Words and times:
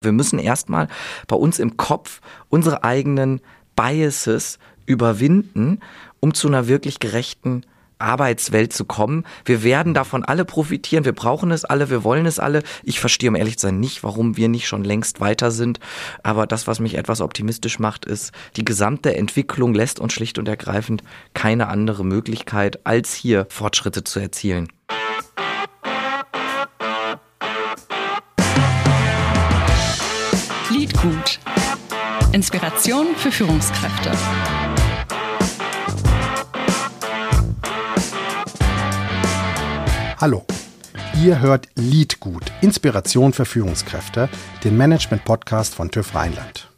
Wir 0.00 0.12
müssen 0.12 0.38
erstmal 0.38 0.86
bei 1.26 1.34
uns 1.34 1.58
im 1.58 1.76
Kopf 1.76 2.20
unsere 2.48 2.84
eigenen 2.84 3.40
Biases 3.74 4.58
überwinden, 4.86 5.80
um 6.20 6.34
zu 6.34 6.46
einer 6.46 6.68
wirklich 6.68 7.00
gerechten 7.00 7.64
Arbeitswelt 7.98 8.72
zu 8.72 8.84
kommen. 8.84 9.24
Wir 9.44 9.64
werden 9.64 9.94
davon 9.94 10.24
alle 10.24 10.44
profitieren. 10.44 11.04
Wir 11.04 11.12
brauchen 11.12 11.50
es 11.50 11.64
alle. 11.64 11.90
Wir 11.90 12.04
wollen 12.04 12.26
es 12.26 12.38
alle. 12.38 12.62
Ich 12.84 13.00
verstehe, 13.00 13.28
um 13.28 13.34
ehrlich 13.34 13.58
zu 13.58 13.66
sein, 13.66 13.80
nicht, 13.80 14.04
warum 14.04 14.36
wir 14.36 14.48
nicht 14.48 14.68
schon 14.68 14.84
längst 14.84 15.18
weiter 15.18 15.50
sind. 15.50 15.80
Aber 16.22 16.46
das, 16.46 16.68
was 16.68 16.78
mich 16.78 16.94
etwas 16.94 17.20
optimistisch 17.20 17.80
macht, 17.80 18.04
ist, 18.04 18.30
die 18.54 18.64
gesamte 18.64 19.16
Entwicklung 19.16 19.74
lässt 19.74 19.98
uns 19.98 20.12
schlicht 20.12 20.38
und 20.38 20.46
ergreifend 20.46 21.02
keine 21.34 21.66
andere 21.66 22.04
Möglichkeit, 22.04 22.86
als 22.86 23.14
hier 23.14 23.46
Fortschritte 23.50 24.04
zu 24.04 24.20
erzielen. 24.20 24.68
Gut. 31.02 31.38
Inspiration 32.32 33.14
für 33.14 33.30
Führungskräfte. 33.30 34.10
Hallo. 40.20 40.44
Ihr 41.22 41.40
hört 41.40 41.68
Liedgut, 41.76 42.52
Inspiration 42.60 43.32
für 43.32 43.44
Führungskräfte, 43.44 44.28
den 44.64 44.76
Management-Podcast 44.76 45.74
von 45.74 45.90
TÜV 45.90 46.14
Rheinland. 46.14 46.68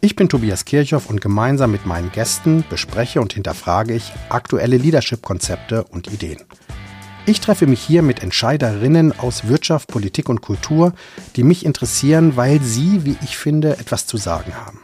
Ich 0.00 0.16
bin 0.16 0.28
Tobias 0.28 0.64
Kirchhoff 0.64 1.08
und 1.08 1.20
gemeinsam 1.20 1.70
mit 1.70 1.86
meinen 1.86 2.10
Gästen 2.12 2.64
bespreche 2.68 3.20
und 3.20 3.32
hinterfrage 3.32 3.94
ich 3.94 4.12
aktuelle 4.28 4.76
Leadership-Konzepte 4.76 5.84
und 5.84 6.12
Ideen. 6.12 6.40
Ich 7.26 7.40
treffe 7.40 7.66
mich 7.66 7.80
hier 7.80 8.02
mit 8.02 8.22
Entscheiderinnen 8.22 9.18
aus 9.18 9.46
Wirtschaft, 9.46 9.88
Politik 9.88 10.28
und 10.28 10.40
Kultur, 10.40 10.94
die 11.36 11.42
mich 11.42 11.64
interessieren, 11.66 12.36
weil 12.36 12.60
sie, 12.60 13.04
wie 13.04 13.16
ich 13.22 13.36
finde, 13.36 13.78
etwas 13.78 14.06
zu 14.06 14.16
sagen 14.16 14.54
haben. 14.54 14.80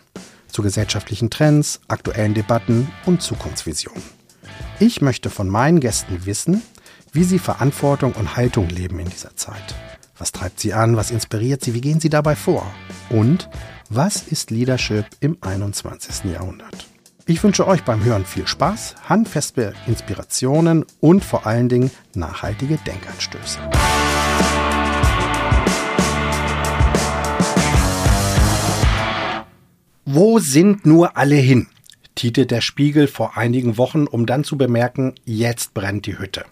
Zu 0.48 0.62
gesellschaftlichen 0.62 1.30
Trends, 1.30 1.80
aktuellen 1.88 2.34
Debatten 2.34 2.91
und 3.06 3.22
Zukunftsvisionen. 3.22 4.02
Ich 4.78 5.00
möchte 5.00 5.30
von 5.30 5.48
meinen 5.48 5.80
Gästen 5.80 6.27
wissen, 6.27 6.62
wie 7.12 7.24
sie 7.24 7.38
Verantwortung 7.38 8.12
und 8.12 8.36
Haltung 8.36 8.68
leben 8.68 8.98
in 8.98 9.08
dieser 9.08 9.34
Zeit. 9.34 9.74
Was 10.18 10.33
treibt 10.33 10.61
sie 10.61 10.74
an? 10.74 10.96
Was 10.96 11.11
inspiriert 11.11 11.64
sie? 11.64 11.74
Wie 11.74 11.80
gehen 11.80 12.00
sie 12.00 12.11
dabei 12.11 12.36
vor? 12.36 12.70
Und 13.11 13.48
was 13.89 14.22
ist 14.22 14.50
Leadership 14.50 15.06
im 15.20 15.39
21. 15.41 16.30
Jahrhundert? 16.33 16.86
Ich 17.28 17.42
wünsche 17.42 17.66
euch 17.66 17.82
beim 17.82 18.05
Hören 18.05 18.24
viel 18.24 18.46
Spaß, 18.46 18.94
handfeste 19.08 19.74
Inspirationen 19.88 20.84
und 21.00 21.24
vor 21.24 21.44
allen 21.44 21.68
Dingen 21.68 21.91
nachhaltige 22.14 22.78
Denkanstöße. 22.86 23.58
Wo 30.05 30.38
sind 30.38 30.86
nur 30.86 31.16
alle 31.16 31.34
hin? 31.34 31.66
titelte 32.14 32.46
der 32.46 32.60
Spiegel 32.60 33.08
vor 33.08 33.36
einigen 33.36 33.77
Wochen, 33.77 34.06
um 34.06 34.27
dann 34.27 34.44
zu 34.44 34.56
bemerken, 34.56 35.16
jetzt 35.24 35.74
brennt 35.74 36.06
die 36.06 36.20
Hütte. 36.20 36.44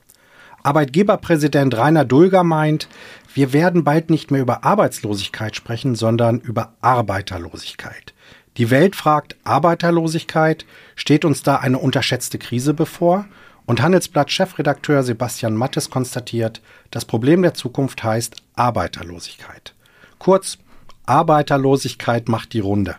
Arbeitgeberpräsident 0.64 1.76
Rainer 1.76 2.04
Dulger 2.04 2.42
meint, 2.42 2.88
wir 3.32 3.52
werden 3.52 3.84
bald 3.84 4.10
nicht 4.10 4.32
mehr 4.32 4.40
über 4.40 4.64
Arbeitslosigkeit 4.64 5.54
sprechen, 5.54 5.94
sondern 5.94 6.40
über 6.40 6.74
Arbeiterlosigkeit. 6.80 8.12
Die 8.56 8.70
Welt 8.70 8.94
fragt 8.94 9.36
Arbeiterlosigkeit, 9.42 10.64
steht 10.94 11.24
uns 11.24 11.42
da 11.42 11.56
eine 11.56 11.78
unterschätzte 11.78 12.38
Krise 12.38 12.72
bevor? 12.72 13.26
Und 13.66 13.82
Handelsblatt-Chefredakteur 13.82 15.02
Sebastian 15.02 15.56
Mattes 15.56 15.90
konstatiert, 15.90 16.60
das 16.90 17.04
Problem 17.04 17.42
der 17.42 17.54
Zukunft 17.54 18.04
heißt 18.04 18.36
Arbeiterlosigkeit. 18.54 19.74
Kurz, 20.18 20.58
Arbeiterlosigkeit 21.06 22.28
macht 22.28 22.52
die 22.52 22.60
Runde. 22.60 22.96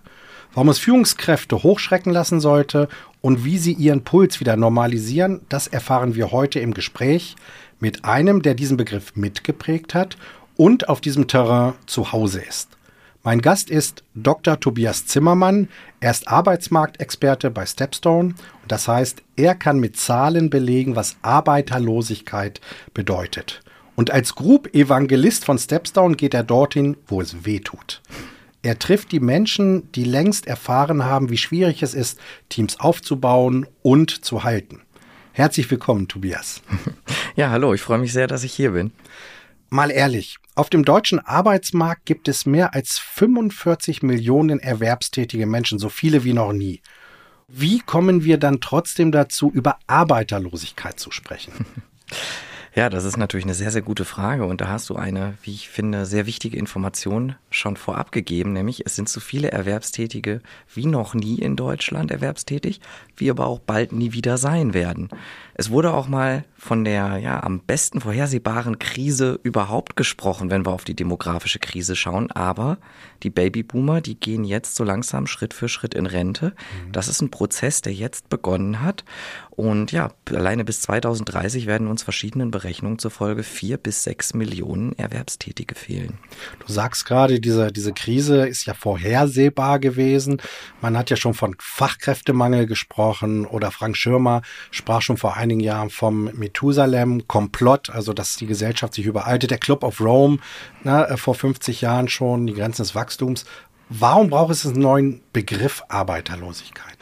Warum 0.53 0.69
es 0.69 0.79
Führungskräfte 0.79 1.63
hochschrecken 1.63 2.11
lassen 2.11 2.39
sollte 2.41 2.89
und 3.21 3.45
wie 3.45 3.57
sie 3.57 3.73
ihren 3.73 4.03
Puls 4.03 4.39
wieder 4.39 4.57
normalisieren, 4.57 5.41
das 5.49 5.67
erfahren 5.67 6.15
wir 6.15 6.31
heute 6.31 6.59
im 6.59 6.73
Gespräch 6.73 7.35
mit 7.79 8.03
einem, 8.03 8.41
der 8.41 8.55
diesen 8.55 8.77
Begriff 8.77 9.15
mitgeprägt 9.15 9.93
hat 9.93 10.17
und 10.57 10.89
auf 10.89 11.01
diesem 11.01 11.27
Terrain 11.27 11.73
zu 11.85 12.11
Hause 12.11 12.41
ist. 12.41 12.74
Mein 13.25 13.41
Gast 13.41 13.71
ist 13.71 14.03
Dr. 14.13 14.59
Tobias 14.59 15.07
Zimmermann. 15.07 15.67
Er 15.99 16.11
ist 16.11 16.27
Arbeitsmarktexperte 16.27 17.49
bei 17.49 17.65
Stepstone. 17.65 18.35
Das 18.67 18.87
heißt, 18.87 19.23
er 19.35 19.55
kann 19.55 19.79
mit 19.79 19.97
Zahlen 19.97 20.51
belegen, 20.51 20.95
was 20.95 21.15
Arbeiterlosigkeit 21.23 22.61
bedeutet. 22.93 23.63
Und 23.95 24.11
als 24.11 24.35
Group-Evangelist 24.35 25.43
von 25.43 25.57
Stepstone 25.57 26.17
geht 26.17 26.35
er 26.35 26.43
dorthin, 26.43 26.97
wo 27.07 27.19
es 27.19 27.45
weh 27.45 27.61
tut. 27.61 28.03
Er 28.61 28.77
trifft 28.77 29.11
die 29.11 29.19
Menschen, 29.19 29.91
die 29.93 30.03
längst 30.03 30.45
erfahren 30.45 31.03
haben, 31.03 31.31
wie 31.31 31.39
schwierig 31.39 31.81
es 31.81 31.95
ist, 31.95 32.19
Teams 32.49 32.79
aufzubauen 32.79 33.65
und 33.81 34.23
zu 34.23 34.43
halten. 34.43 34.81
Herzlich 35.31 35.69
willkommen, 35.71 36.07
Tobias. 36.07 36.61
Ja, 37.37 37.49
hallo, 37.49 37.73
ich 37.73 37.81
freue 37.81 37.97
mich 37.97 38.13
sehr, 38.13 38.27
dass 38.27 38.45
ich 38.45 38.53
hier 38.53 38.71
bin. 38.71 38.93
Mal 39.69 39.91
ehrlich, 39.91 40.37
auf 40.55 40.69
dem 40.69 40.85
deutschen 40.85 41.19
Arbeitsmarkt 41.19 42.05
gibt 42.05 42.27
es 42.27 42.45
mehr 42.45 42.73
als 42.73 42.97
45 42.97 44.03
Millionen 44.03 44.59
erwerbstätige 44.59 45.45
Menschen, 45.45 45.79
so 45.79 45.89
viele 45.89 46.23
wie 46.23 46.33
noch 46.33 46.53
nie. 46.53 46.81
Wie 47.47 47.79
kommen 47.79 48.23
wir 48.23 48.37
dann 48.37 48.61
trotzdem 48.61 49.11
dazu, 49.11 49.51
über 49.51 49.77
Arbeiterlosigkeit 49.87 50.99
zu 50.99 51.11
sprechen? 51.11 51.53
Ja, 52.75 52.89
das 52.89 53.05
ist 53.05 53.15
natürlich 53.15 53.45
eine 53.45 53.53
sehr, 53.53 53.71
sehr 53.71 53.81
gute 53.81 54.03
Frage 54.03 54.45
und 54.45 54.59
da 54.59 54.67
hast 54.67 54.89
du 54.89 54.97
eine, 54.97 55.35
wie 55.43 55.53
ich 55.53 55.69
finde, 55.69 56.05
sehr 56.05 56.25
wichtige 56.25 56.57
Information 56.57 57.35
schon 57.49 57.77
vorab 57.77 58.11
gegeben, 58.11 58.51
nämlich 58.51 58.85
es 58.85 58.97
sind 58.97 59.07
so 59.07 59.21
viele 59.21 59.49
Erwerbstätige 59.49 60.41
wie 60.73 60.85
noch 60.85 61.13
nie 61.13 61.39
in 61.39 61.55
Deutschland 61.55 62.11
erwerbstätig, 62.11 62.81
wie 63.15 63.29
aber 63.29 63.47
auch 63.47 63.59
bald 63.59 63.93
nie 63.93 64.11
wieder 64.11 64.37
sein 64.37 64.73
werden. 64.73 65.07
Es 65.53 65.69
wurde 65.69 65.93
auch 65.93 66.09
mal 66.09 66.43
von 66.57 66.83
der 66.83 67.17
ja 67.19 67.41
am 67.43 67.59
besten 67.59 68.01
vorhersehbaren 68.01 68.77
Krise 68.77 69.39
überhaupt 69.43 69.95
gesprochen, 69.95 70.49
wenn 70.49 70.65
wir 70.65 70.71
auf 70.71 70.83
die 70.83 70.95
demografische 70.95 71.59
Krise 71.59 71.95
schauen. 71.95 72.29
Aber 72.31 72.77
die 73.23 73.29
Babyboomer, 73.29 74.01
die 74.01 74.19
gehen 74.19 74.43
jetzt 74.43 74.75
so 74.75 74.83
langsam 74.83 75.27
Schritt 75.27 75.53
für 75.53 75.69
Schritt 75.69 75.93
in 75.93 76.07
Rente. 76.07 76.47
Mhm. 76.47 76.91
Das 76.91 77.07
ist 77.07 77.21
ein 77.21 77.31
Prozess, 77.31 77.81
der 77.81 77.93
jetzt 77.93 78.27
begonnen 78.27 78.81
hat. 78.81 79.05
Und 79.51 79.93
ja, 79.93 80.11
alleine 80.29 80.65
bis 80.65 80.81
2030 80.81 81.67
werden 81.67 81.87
uns 81.87 82.03
verschiedenen 82.03 82.51
Berechnungen 82.65 82.97
zufolge 82.97 83.43
vier 83.43 83.77
bis 83.77 84.03
sechs 84.03 84.33
Millionen 84.33 84.97
Erwerbstätige 84.97 85.75
fehlen. 85.75 86.17
Du 86.65 86.73
sagst 86.73 87.05
gerade, 87.05 87.39
diese, 87.39 87.71
diese 87.71 87.93
Krise 87.93 88.47
ist 88.47 88.65
ja 88.65 88.73
vorhersehbar 88.73 89.77
gewesen. 89.77 90.41
Man 90.81 90.97
hat 90.97 91.11
ja 91.11 91.15
schon 91.15 91.35
von 91.35 91.55
Fachkräftemangel 91.59 92.65
gesprochen 92.65 93.45
oder 93.45 93.69
Frank 93.69 93.95
Schirmer 93.95 94.41
sprach 94.71 95.03
schon 95.03 95.17
vor 95.17 95.37
einigen 95.37 95.59
Jahren 95.59 95.91
vom 95.91 96.23
Methusalem, 96.33 97.27
Komplott, 97.27 97.91
also 97.91 98.13
dass 98.13 98.35
die 98.35 98.47
Gesellschaft 98.47 98.95
sich 98.95 99.05
überaltet. 99.05 99.51
Der 99.51 99.59
Club 99.59 99.83
of 99.83 100.01
Rome 100.01 100.39
ne, 100.83 101.07
äh, 101.07 101.17
vor 101.17 101.35
50 101.35 101.81
Jahren 101.81 102.07
schon, 102.07 102.47
die 102.47 102.53
Grenzen 102.53 102.81
des 102.81 102.95
Wachstums. 102.95 103.45
Warum 103.89 104.31
braucht 104.31 104.51
es 104.51 104.65
einen 104.65 104.79
neuen 104.79 105.21
Begriff 105.31 105.83
Arbeiterlosigkeit? 105.89 106.97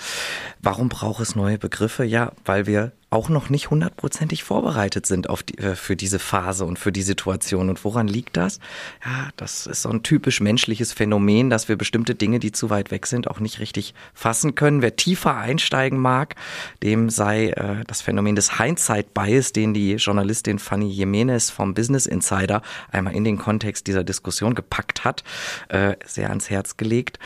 Warum 0.62 0.90
braucht 0.90 1.22
es 1.22 1.38
neue 1.38 1.58
Begriffe? 1.58 2.04
Ja, 2.04 2.34
weil 2.44 2.66
wir 2.66 2.92
auch 3.14 3.30
noch 3.30 3.50
nicht 3.50 3.70
hundertprozentig 3.70 4.44
vorbereitet 4.44 5.06
sind 5.06 5.30
auf 5.30 5.44
die, 5.44 5.58
äh, 5.60 5.76
für 5.76 5.96
diese 5.96 6.18
Phase 6.18 6.66
und 6.66 6.80
für 6.80 6.92
die 6.92 7.04
Situation. 7.04 7.70
Und 7.70 7.84
woran 7.86 8.08
liegt 8.08 8.36
das? 8.36 8.60
Ja, 9.06 9.30
das 9.38 9.68
ist 9.68 9.84
so 9.84 9.90
ein 9.90 10.02
typisch 10.02 10.42
menschliches 10.42 10.94
Phänomen, 10.94 11.52
dass 11.52 11.70
wir 11.70 11.78
bestimmte 11.78 12.16
Dinge, 12.16 12.40
die 12.40 12.52
zu 12.52 12.72
weit 12.72 12.90
weg 12.90 13.06
sind, 13.06 13.30
auch 13.30 13.40
nicht 13.40 13.60
richtig 13.60 13.94
fassen 14.16 14.56
können. 14.56 14.82
Wer 14.82 14.96
tiefer 14.96 15.38
einsteigen 15.38 16.00
mag, 16.00 16.36
dem 16.82 17.12
sei 17.12 17.50
äh, 17.50 17.84
das 17.86 18.02
Phänomen 18.02 18.36
des 18.36 18.58
Hindsight 18.58 19.14
Bias, 19.14 19.54
den 19.54 19.76
die 19.76 19.94
Journalistin 19.94 20.58
Fanny 20.58 20.90
Jimenez 20.90 21.52
vom 21.52 21.76
Business 21.76 22.08
Insider 22.08 22.64
einmal 22.92 23.14
in 23.14 23.24
den 23.24 23.38
Kontext 23.38 23.86
dieser 23.86 24.04
Diskussion 24.04 24.56
gepackt 24.56 25.04
hat, 25.04 25.24
äh, 25.70 25.96
sehr 26.04 26.30
ans 26.30 26.50
Herz 26.50 26.78
gelegt. 26.78 27.20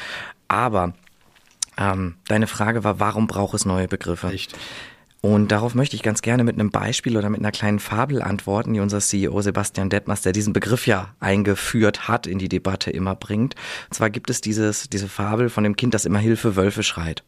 Aber 0.49 0.93
ähm, 1.77 2.15
deine 2.27 2.47
Frage 2.47 2.83
war, 2.83 2.99
warum 2.99 3.27
braucht 3.27 3.53
es 3.53 3.63
neue 3.65 3.87
Begriffe? 3.87 4.31
Richtig. 4.31 4.59
Und 5.21 5.51
darauf 5.51 5.73
möchte 5.73 5.95
ich 5.95 6.03
ganz 6.03 6.21
gerne 6.21 6.43
mit 6.43 6.55
einem 6.55 6.69
Beispiel 6.69 7.17
oder 7.17 7.29
mit 7.29 7.39
einer 7.39 7.51
kleinen 7.51 7.79
Fabel 7.79 8.21
antworten, 8.21 8.73
die 8.73 8.79
unser 8.79 8.99
CEO 8.99 9.41
Sebastian 9.41 9.89
Detmers, 9.89 10.21
der 10.21 10.31
diesen 10.31 10.53
Begriff 10.53 10.85
ja 10.85 11.15
eingeführt 11.19 12.07
hat, 12.07 12.27
in 12.27 12.37
die 12.37 12.49
Debatte 12.49 12.91
immer 12.91 13.15
bringt. 13.15 13.55
Und 13.89 13.93
zwar 13.95 14.11
gibt 14.11 14.29
es 14.29 14.41
dieses, 14.41 14.89
diese 14.89 15.07
Fabel 15.07 15.49
von 15.49 15.63
dem 15.63 15.75
Kind, 15.75 15.95
das 15.95 16.05
immer 16.05 16.19
Hilfe 16.19 16.55
Wölfe 16.55 16.83
schreit. 16.83 17.23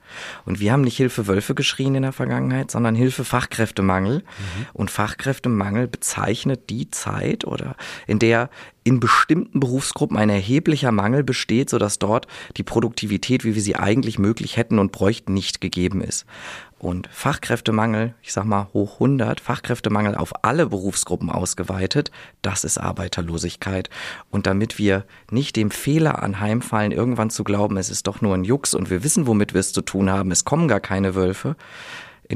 Und 0.45 0.59
wir 0.59 0.71
haben 0.71 0.81
nicht 0.81 0.97
Hilfe 0.97 1.27
Wölfe 1.27 1.55
geschrien 1.55 1.95
in 1.95 2.03
der 2.03 2.13
Vergangenheit, 2.13 2.69
sondern 2.69 2.93
Hilfe 2.93 3.23
Fachkräftemangel. 3.23 4.19
Mhm. 4.19 4.65
Und 4.73 4.91
Fachkräftemangel 4.91 5.87
bezeichnet 5.87 6.69
die 6.69 6.91
Zeit 6.91 7.45
oder 7.45 7.75
in 8.05 8.19
der 8.19 8.49
in 8.83 8.99
bestimmten 8.99 9.59
Berufsgruppen 9.59 10.17
ein 10.17 10.29
erheblicher 10.29 10.91
Mangel 10.91 11.23
besteht, 11.23 11.69
sodass 11.69 11.99
dort 11.99 12.27
die 12.57 12.63
Produktivität, 12.63 13.43
wie 13.43 13.53
wir 13.53 13.61
sie 13.61 13.75
eigentlich 13.75 14.17
möglich 14.17 14.57
hätten 14.57 14.79
und 14.79 14.91
bräuchten, 14.91 15.33
nicht 15.33 15.61
gegeben 15.61 16.01
ist. 16.01 16.25
Und 16.79 17.07
Fachkräftemangel, 17.11 18.15
ich 18.21 18.33
sag 18.33 18.45
mal 18.45 18.69
hoch 18.73 18.95
100, 18.95 19.39
Fachkräftemangel 19.39 20.15
auf 20.15 20.43
alle 20.43 20.65
Berufsgruppen 20.65 21.29
ausgeweitet, 21.29 22.11
das 22.41 22.63
ist 22.63 22.77
Arbeiterlosigkeit. 22.77 23.89
Und 24.29 24.47
damit 24.47 24.77
wir 24.77 25.05
nicht 25.29 25.55
dem 25.55 25.71
Fehler 25.71 26.23
anheimfallen, 26.23 26.91
irgendwann 26.91 27.29
zu 27.29 27.43
glauben, 27.43 27.77
es 27.77 27.89
ist 27.89 28.07
doch 28.07 28.21
nur 28.21 28.33
ein 28.33 28.43
Jux 28.43 28.73
und 28.73 28.89
wir 28.89 29.03
wissen, 29.03 29.27
womit 29.27 29.53
wir 29.53 29.59
es 29.59 29.73
zu 29.73 29.81
tun 29.81 30.09
haben, 30.09 30.31
es 30.31 30.45
kommen 30.45 30.67
gar 30.67 30.79
keine 30.79 31.15
Wölfe, 31.15 31.55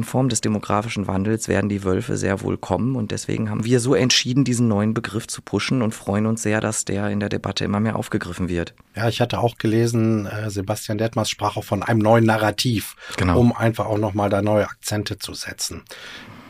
Form 0.04 0.28
des 0.28 0.42
demografischen 0.42 1.06
Wandels 1.06 1.48
werden 1.48 1.70
die 1.70 1.84
Wölfe 1.84 2.18
sehr 2.18 2.42
wohl 2.42 2.58
kommen 2.58 2.96
und 2.96 3.12
deswegen 3.12 3.52
haben 3.52 3.64
wir 3.64 3.80
so 3.80 3.94
entschieden, 3.94 4.44
diesen 4.44 4.68
neuen 4.68 4.96
Begriff 4.96 5.28
zu 5.28 5.44
pushen 5.44 5.84
und 5.84 5.94
freuen 5.94 6.26
uns 6.26 6.42
sehr, 6.42 6.62
dass 6.62 6.84
der 6.84 7.10
in 7.10 7.20
der 7.20 7.30
Debatte 7.30 7.64
immer 7.64 7.80
mehr 7.80 7.96
aufgegriffen 7.96 8.50
wird. 8.50 8.74
Ja, 8.96 9.08
ich 9.08 9.22
hatte 9.22 9.40
auch 9.40 9.60
gelesen, 9.60 10.26
äh, 10.26 10.50
Sebastian 10.50 10.98
Detmers 10.98 11.30
sprach 11.30 11.58
auch 11.58 11.64
von 11.64 11.84
einem 11.84 12.00
neuen 12.00 12.26
Narrativ, 12.26 12.96
genau. 13.18 13.40
um 13.40 13.56
einfach 13.56 13.86
auch 13.86 14.00
nochmal 14.00 14.32
da 14.32 14.42
neue 14.42 14.66
Akzente 14.68 15.20
zu 15.20 15.36
setzen. 15.36 15.84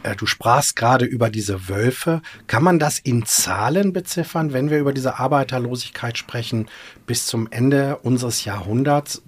Äh, 0.03 0.15
du 0.15 0.25
sprachst 0.25 0.75
gerade 0.77 1.05
über 1.05 1.29
diese 1.29 1.67
Wölfe. 1.67 2.21
Kann 2.47 2.63
man 2.63 2.79
das 2.79 2.99
in 2.99 3.25
Zahlen 3.25 3.91
beziffern, 3.91 4.53
wenn 4.53 4.69
wir 4.69 4.79
über 4.79 4.93
diese 4.93 5.19
Arbeiterlosigkeit 5.19 6.17
sprechen, 6.17 6.67
bis 7.07 7.25
zum 7.25 7.47
Ende 7.51 7.97
unseres 7.97 8.45
Jahrhunderts? 8.45 9.21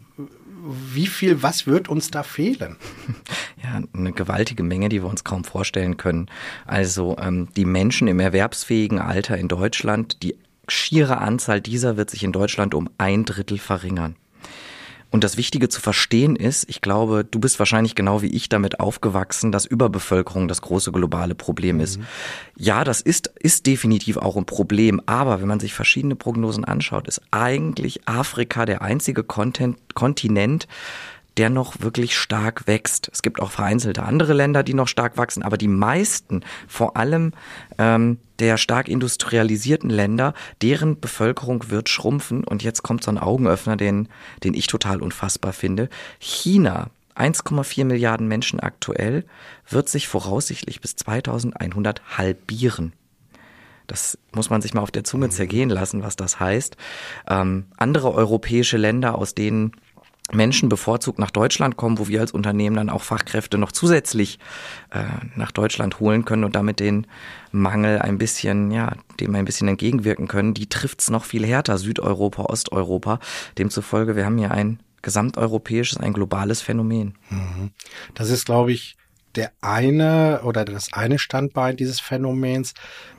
Wie 0.65 1.07
viel, 1.07 1.43
was 1.43 1.67
wird 1.67 1.87
uns 1.87 2.11
da 2.11 2.23
fehlen? 2.23 2.77
Ja, 3.63 3.81
eine 3.93 4.11
gewaltige 4.11 4.61
Menge, 4.61 4.89
die 4.89 5.01
wir 5.01 5.09
uns 5.09 5.23
kaum 5.23 5.43
vorstellen 5.43 5.97
können. 5.97 6.27
Also 6.67 7.17
ähm, 7.19 7.47
die 7.57 7.65
Menschen 7.65 8.07
im 8.07 8.19
erwerbsfähigen 8.19 8.99
Alter 8.99 9.39
in 9.39 9.47
Deutschland, 9.47 10.21
die 10.21 10.35
schiere 10.67 11.17
Anzahl 11.17 11.61
dieser 11.61 11.97
wird 11.97 12.11
sich 12.11 12.23
in 12.23 12.31
Deutschland 12.31 12.75
um 12.75 12.91
ein 12.99 13.25
Drittel 13.25 13.57
verringern. 13.57 14.17
Und 15.15 15.23
das 15.23 15.37
Wichtige 15.37 15.69
zu 15.69 15.79
verstehen 15.79 16.35
ist, 16.35 16.67
ich 16.67 16.81
glaube, 16.81 17.23
du 17.23 17.39
bist 17.39 17.57
wahrscheinlich 17.57 17.95
genau 17.95 18.21
wie 18.21 18.35
ich 18.35 18.49
damit 18.49 18.81
aufgewachsen, 18.81 19.53
dass 19.53 19.65
Überbevölkerung 19.65 20.49
das 20.49 20.61
große 20.61 20.91
globale 20.91 21.35
Problem 21.35 21.79
ist. 21.79 21.99
Mhm. 21.99 22.05
Ja, 22.57 22.83
das 22.83 22.99
ist, 22.99 23.31
ist 23.39 23.65
definitiv 23.65 24.17
auch 24.17 24.35
ein 24.35 24.43
Problem, 24.43 25.01
aber 25.05 25.39
wenn 25.39 25.47
man 25.47 25.61
sich 25.61 25.73
verschiedene 25.73 26.17
Prognosen 26.17 26.65
anschaut, 26.65 27.07
ist 27.07 27.21
eigentlich 27.31 28.05
Afrika 28.09 28.65
der 28.65 28.81
einzige 28.81 29.23
Kontinent, 29.23 29.77
Kontinent 29.95 30.67
der 31.37 31.49
noch 31.49 31.79
wirklich 31.79 32.17
stark 32.17 32.67
wächst. 32.67 33.09
Es 33.13 33.21
gibt 33.21 33.41
auch 33.41 33.51
vereinzelte 33.51 34.03
andere 34.03 34.33
Länder, 34.33 34.63
die 34.63 34.73
noch 34.73 34.89
stark 34.89 35.17
wachsen, 35.17 35.43
aber 35.43 35.55
die 35.55 35.69
meisten, 35.69 36.41
vor 36.67 36.97
allem 36.97 37.31
ähm, 37.77 38.17
der 38.39 38.57
stark 38.57 38.87
industrialisierten 38.87 39.89
Länder, 39.89 40.33
deren 40.61 40.99
Bevölkerung 40.99 41.69
wird 41.69 41.89
schrumpfen. 41.89 42.43
Und 42.43 42.63
jetzt 42.63 42.83
kommt 42.83 43.03
so 43.03 43.11
ein 43.11 43.17
Augenöffner, 43.17 43.77
den, 43.77 44.09
den 44.43 44.53
ich 44.53 44.67
total 44.67 45.01
unfassbar 45.01 45.53
finde. 45.53 45.89
China 46.19 46.89
1,4 47.15 47.85
Milliarden 47.85 48.27
Menschen 48.27 48.59
aktuell, 48.59 49.25
wird 49.69 49.89
sich 49.89 50.07
voraussichtlich 50.07 50.81
bis 50.81 50.95
2100 50.97 52.17
halbieren. 52.17 52.93
Das 53.87 54.17
muss 54.33 54.49
man 54.49 54.61
sich 54.61 54.73
mal 54.73 54.81
auf 54.81 54.91
der 54.91 55.03
Zunge 55.03 55.29
zergehen 55.29 55.69
lassen, 55.69 56.03
was 56.03 56.15
das 56.15 56.39
heißt. 56.39 56.75
Ähm, 57.27 57.67
andere 57.77 58.13
europäische 58.13 58.77
Länder, 58.77 59.15
aus 59.15 59.35
denen 59.35 59.73
Menschen 60.31 60.69
bevorzugt 60.69 61.19
nach 61.19 61.31
Deutschland 61.31 61.77
kommen, 61.77 61.99
wo 61.99 62.07
wir 62.07 62.19
als 62.19 62.31
Unternehmen 62.31 62.75
dann 62.75 62.89
auch 62.89 63.03
Fachkräfte 63.03 63.57
noch 63.57 63.71
zusätzlich 63.71 64.39
äh, 64.89 65.03
nach 65.35 65.51
Deutschland 65.51 65.99
holen 65.99 66.25
können 66.25 66.43
und 66.43 66.55
damit 66.55 66.79
den 66.79 67.05
Mangel 67.51 67.99
ein 67.99 68.17
bisschen, 68.17 68.71
ja, 68.71 68.93
dem 69.19 69.35
ein 69.35 69.45
bisschen 69.45 69.67
entgegenwirken 69.67 70.27
können, 70.27 70.53
die 70.53 70.67
trifft's 70.67 71.09
noch 71.09 71.25
viel 71.25 71.45
härter, 71.45 71.77
Südeuropa, 71.77 72.43
Osteuropa. 72.43 73.19
Demzufolge, 73.57 74.15
wir 74.15 74.25
haben 74.25 74.37
hier 74.37 74.51
ein 74.51 74.79
gesamteuropäisches, 75.03 75.97
ein 75.97 76.13
globales 76.13 76.61
Phänomen. 76.61 77.13
Mhm. 77.29 77.69
Das 78.15 78.31
ist, 78.31 78.45
glaube 78.45 78.71
ich, 78.71 78.97
der 79.35 79.51
eine 79.61 80.41
oder 80.43 80.65
das 80.65 80.93
eine 80.93 81.19
Standbein 81.19 81.77
dieses 81.77 81.99
Phänomens. 81.99 82.73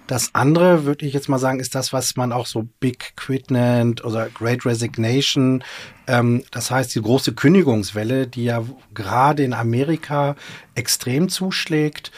Das 0.07 0.35
andere, 0.35 0.85
würde 0.85 1.05
ich 1.05 1.13
jetzt 1.13 1.29
mal 1.29 1.39
sagen, 1.39 1.59
ist 1.59 1.75
das, 1.75 1.93
was 1.93 2.17
man 2.17 2.33
auch 2.33 2.47
so 2.47 2.69
Big 2.79 3.17
Quit 3.17 3.51
nennt 3.51 4.05
oder 4.05 4.29
Great 4.29 4.65
Resignation. 4.65 5.65
Ähm, 6.07 6.45
das 6.53 6.71
heißt, 6.71 6.95
die 6.95 7.03
große 7.03 7.35
Kündigungswelle, 7.35 8.29
die 8.29 8.45
ja 8.45 8.63
gerade 8.95 9.43
in 9.43 9.53
Amerika 9.53 10.37
extrem 10.77 11.29
zuschlägt. 11.29 12.13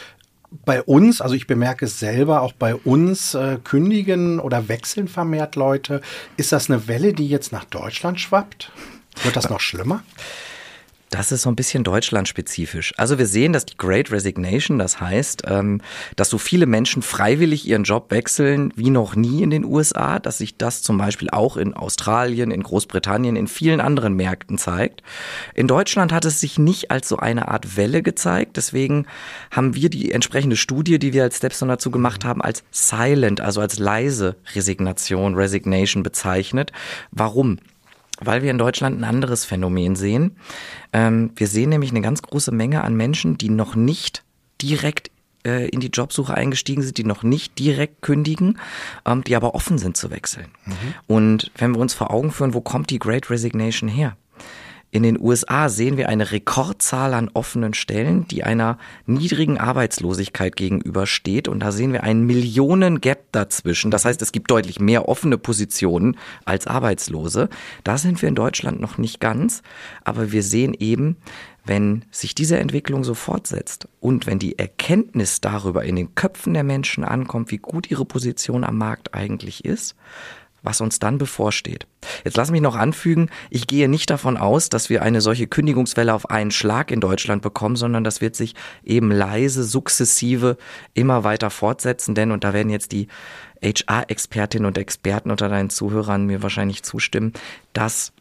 Bei 0.65 0.83
uns, 0.83 1.21
also 1.21 1.35
ich 1.35 1.47
bemerke 1.47 1.87
es 1.87 1.99
selber, 1.99 2.43
auch 2.43 2.53
bei 2.53 2.75
uns 2.75 3.35
äh, 3.35 3.59
kündigen 3.62 4.39
oder 4.39 4.69
wechseln 4.69 5.09
vermehrt 5.09 5.56
Leute. 5.56 6.03
Ist 6.37 6.53
das 6.53 6.71
eine 6.71 6.89
Welle, 6.89 7.15
die 7.15 7.29
jetzt 7.29 7.53
nach 7.53 7.65
Deutschland 7.65 8.21
schwappt? 8.21 8.71
Wird 9.23 9.37
das 9.37 9.50
noch 9.50 9.61
schlimmer? 9.61 10.03
Das 11.10 11.32
ist 11.32 11.43
so 11.43 11.49
ein 11.49 11.56
bisschen 11.56 11.84
deutschlandspezifisch. 11.84 12.93
Also 12.99 13.19
wir 13.19 13.26
sehen, 13.26 13.55
dass 13.55 13.64
die 13.64 13.78
Great 13.78 14.10
Resignation, 14.10 14.78
das 14.78 15.00
heißt, 15.00 15.43
ähm, 15.46 15.81
dass 16.16 16.28
so 16.28 16.37
viele 16.37 16.66
Menschen 16.66 17.00
freiwillig 17.00 17.66
ihren 17.66 17.84
Job 17.84 18.10
wechseln 18.10 18.72
wie 18.76 18.90
noch 18.90 19.16
nie 19.16 19.43
in 19.43 19.50
den 19.50 19.64
USA, 19.64 20.19
dass 20.19 20.38
sich 20.38 20.58
das 20.58 20.82
zum 20.82 20.99
Beispiel 20.99 21.31
auch 21.31 21.56
in 21.56 21.72
Australien, 21.72 22.50
in 22.50 22.62
Großbritannien, 22.62 23.37
in 23.37 23.49
vielen 23.49 23.81
anderen 23.81 24.14
Märkten 24.14 24.58
zeigt. 24.58 25.02
In 25.55 25.66
Deutschland 25.66 26.12
hat 26.12 26.26
es 26.26 26.40
sich 26.40 26.58
nicht 26.58 26.90
als 26.90 27.08
so 27.08 27.16
eine 27.16 27.49
Art 27.49 27.76
Welle 27.76 28.02
gezeigt. 28.02 28.58
Deswegen 28.58 29.06
haben 29.50 29.75
wir 29.75 29.88
die 29.88 30.12
entsprechende 30.12 30.56
Studie, 30.56 30.99
die 30.99 31.14
wir 31.14 31.22
als 31.22 31.38
Stepstone 31.38 31.72
dazu 31.72 31.90
gemacht 31.90 32.26
haben, 32.26 32.43
als 32.43 32.64
silent, 32.70 33.40
also 33.40 33.62
als 33.62 33.78
leise 33.78 34.37
Resignation, 34.54 35.34
Resignation 35.34 36.02
bezeichnet. 36.02 36.72
Warum? 37.11 37.58
Weil 38.20 38.43
wir 38.43 38.50
in 38.50 38.59
Deutschland 38.59 38.99
ein 38.99 39.05
anderes 39.05 39.44
Phänomen 39.44 39.97
sehen. 39.97 40.37
Ähm, 40.93 41.31
wir 41.37 41.47
sehen 41.47 41.70
nämlich 41.70 41.91
eine 41.91 42.00
ganz 42.00 42.23
große 42.23 42.53
Menge 42.53 42.85
an 42.85 42.94
Menschen, 42.97 43.38
die 43.38 43.50
noch 43.50 43.75
nicht 43.75 44.25
direkt 44.61 45.11
äh, 45.47 45.69
in 45.69 45.81
die 45.81 45.88
Jobsuche 45.88 46.35
eingestiegen 46.35 46.82
sind, 46.82 46.99
die 46.99 47.05
noch 47.05 47.23
nicht 47.23 47.59
direkt 47.59 48.03
kündigen, 48.03 48.59
ähm, 49.06 49.25
die 49.25 49.37
aber 49.37 49.55
offen 49.55 49.79
sind 49.79 49.97
zu 49.97 50.11
wechseln. 50.11 50.49
Mhm. 50.67 50.75
Und 51.06 51.50
wenn 51.56 51.73
wir 51.75 51.81
uns 51.81 51.94
vor 51.94 52.11
Augen 52.11 52.31
führen, 52.31 52.55
wo 52.55 52.61
kommt 52.61 52.91
die 52.91 52.99
Great 52.99 53.31
Resignation 53.31 53.88
her? 53.88 54.17
In 54.90 55.02
den 55.02 55.20
USA 55.20 55.69
sehen 55.69 55.99
wir 55.99 56.08
eine 56.08 56.32
Rekordzahl 56.32 57.12
an 57.12 57.31
offenen 57.35 57.75
Stellen, 57.75 58.26
die 58.26 58.43
einer 58.43 58.79
niedrigen 59.05 59.58
Arbeitslosigkeit 59.58 60.56
gegenübersteht. 60.56 61.46
Und 61.46 61.61
da 61.61 61.73
sehen 61.73 61.93
wir 61.93 62.05
einen 62.05 62.25
Millionen-Gap 62.25 63.31
dazwischen. 63.32 63.90
Das 63.90 64.06
heißt, 64.06 64.23
es 64.23 64.32
gibt 64.32 64.50
deutlich 64.50 64.81
mehr 64.81 65.06
offene 65.06 65.37
Positionen 65.37 66.17
als 66.46 66.67
Arbeitslose. 66.67 67.50
Da 67.85 67.99
sind 67.99 68.23
wir 68.23 68.31
in 68.31 68.35
Deutschland 68.35 68.81
noch 68.81 68.96
nicht 68.96 69.20
ganz. 69.20 69.62
Aber 70.05 70.32
wir 70.32 70.43
sehen 70.43 70.73
eben, 70.73 71.19
wenn 71.67 72.06
sich 72.11 72.35
diese 72.35 72.58
Entwicklung 72.58 73.05
so 73.05 73.12
fortsetzt 73.12 73.88
und 74.00 74.26
wenn 74.26 74.38
die 74.38 74.58
Erkenntnis 74.58 75.43
darüber 75.43 75.85
in 75.85 75.96
den 75.96 76.14
Köpfen 76.14 76.55
der 76.55 76.64
Menschen 76.64 77.05
ankommt, 77.05 77.50
wie 77.50 77.58
gut 77.58 77.90
ihre 77.90 78.06
Position 78.06 78.64
am 78.64 78.79
Markt 78.79 79.12
eigentlich 79.12 79.67
ist, 79.67 79.96
was 80.62 80.81
uns 80.81 80.99
dann 80.99 81.19
bevorsteht. 81.19 81.87
Jetzt 82.25 82.37
lass 82.37 82.50
mich 82.50 82.60
noch 82.60 82.76
anfügen, 82.76 83.31
ich 83.50 83.66
gehe 83.66 83.88
nicht 83.88 84.10
davon 84.10 84.37
aus, 84.37 84.69
dass 84.69 84.90
wir 84.90 85.02
eine 85.02 85.20
solche 85.20 85.47
Kündigungswelle 85.47 86.12
auf 86.14 86.30
einen 86.30 86.50
Schlag 86.50 86.90
in 86.90 87.00
Deutschland 87.00 87.42
bekommen, 87.42 87.76
sondern 87.76 88.04
das 88.04 88.21
wird 88.21 88.37
sich 88.37 88.54
eben 88.85 89.11
leise, 89.11 89.64
sukzessive 89.64 90.56
immer 90.94 91.25
weiter 91.25 91.50
fortsetzen, 91.50 92.14
denn, 92.14 92.33
und 92.33 92.44
da 92.44 92.52
werden 92.52 92.71
jetzt 92.71 92.92
die 92.92 93.09
HR-Expertinnen 93.62 94.66
und 94.66 94.78
Experten 94.78 95.30
unter 95.30 95.49
deinen 95.49 95.71
Zuhörern 95.71 96.26
mir 96.26 96.42
wahrscheinlich 96.42 96.83
zustimmen, 96.83 97.33
dass 97.73 98.12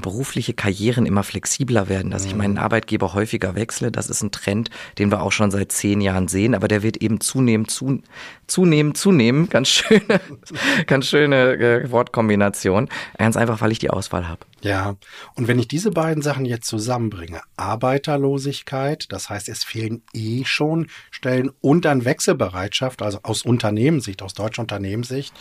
berufliche 0.00 0.54
Karrieren 0.54 1.06
immer 1.06 1.22
flexibler 1.22 1.88
werden, 1.88 2.10
dass 2.10 2.24
ich 2.24 2.32
mhm. 2.32 2.38
meinen 2.38 2.58
Arbeitgeber 2.58 3.14
häufiger 3.14 3.54
wechsle. 3.54 3.90
Das 3.90 4.08
ist 4.08 4.22
ein 4.22 4.30
Trend, 4.30 4.70
den 4.98 5.10
wir 5.10 5.22
auch 5.22 5.32
schon 5.32 5.50
seit 5.50 5.72
zehn 5.72 6.00
Jahren 6.00 6.28
sehen, 6.28 6.54
aber 6.54 6.68
der 6.68 6.82
wird 6.82 6.98
eben 6.98 7.20
zunehmend, 7.20 7.70
zu, 7.70 8.02
zunehmend, 8.46 8.96
zunehmen. 8.96 9.48
Ganz 9.48 9.68
schöne, 9.68 10.20
ganz 10.86 11.06
schöne 11.06 11.52
äh, 11.54 11.90
Wortkombination. 11.90 12.88
Ganz 13.18 13.36
einfach, 13.36 13.60
weil 13.60 13.72
ich 13.72 13.78
die 13.78 13.90
Auswahl 13.90 14.28
habe. 14.28 14.40
Ja, 14.62 14.96
und 15.34 15.48
wenn 15.48 15.58
ich 15.58 15.68
diese 15.68 15.90
beiden 15.90 16.22
Sachen 16.22 16.44
jetzt 16.44 16.66
zusammenbringe, 16.66 17.40
Arbeiterlosigkeit, 17.56 19.06
das 19.10 19.30
heißt, 19.30 19.48
es 19.48 19.64
fehlen 19.64 20.02
eh 20.12 20.44
schon 20.44 20.88
Stellen 21.10 21.50
und 21.60 21.84
dann 21.84 22.04
Wechselbereitschaft, 22.04 23.02
also 23.02 23.20
aus 23.22 23.42
Unternehmenssicht, 23.42 24.22
aus 24.22 24.34
deutscher 24.34 24.62
Unternehmenssicht, 24.62 25.34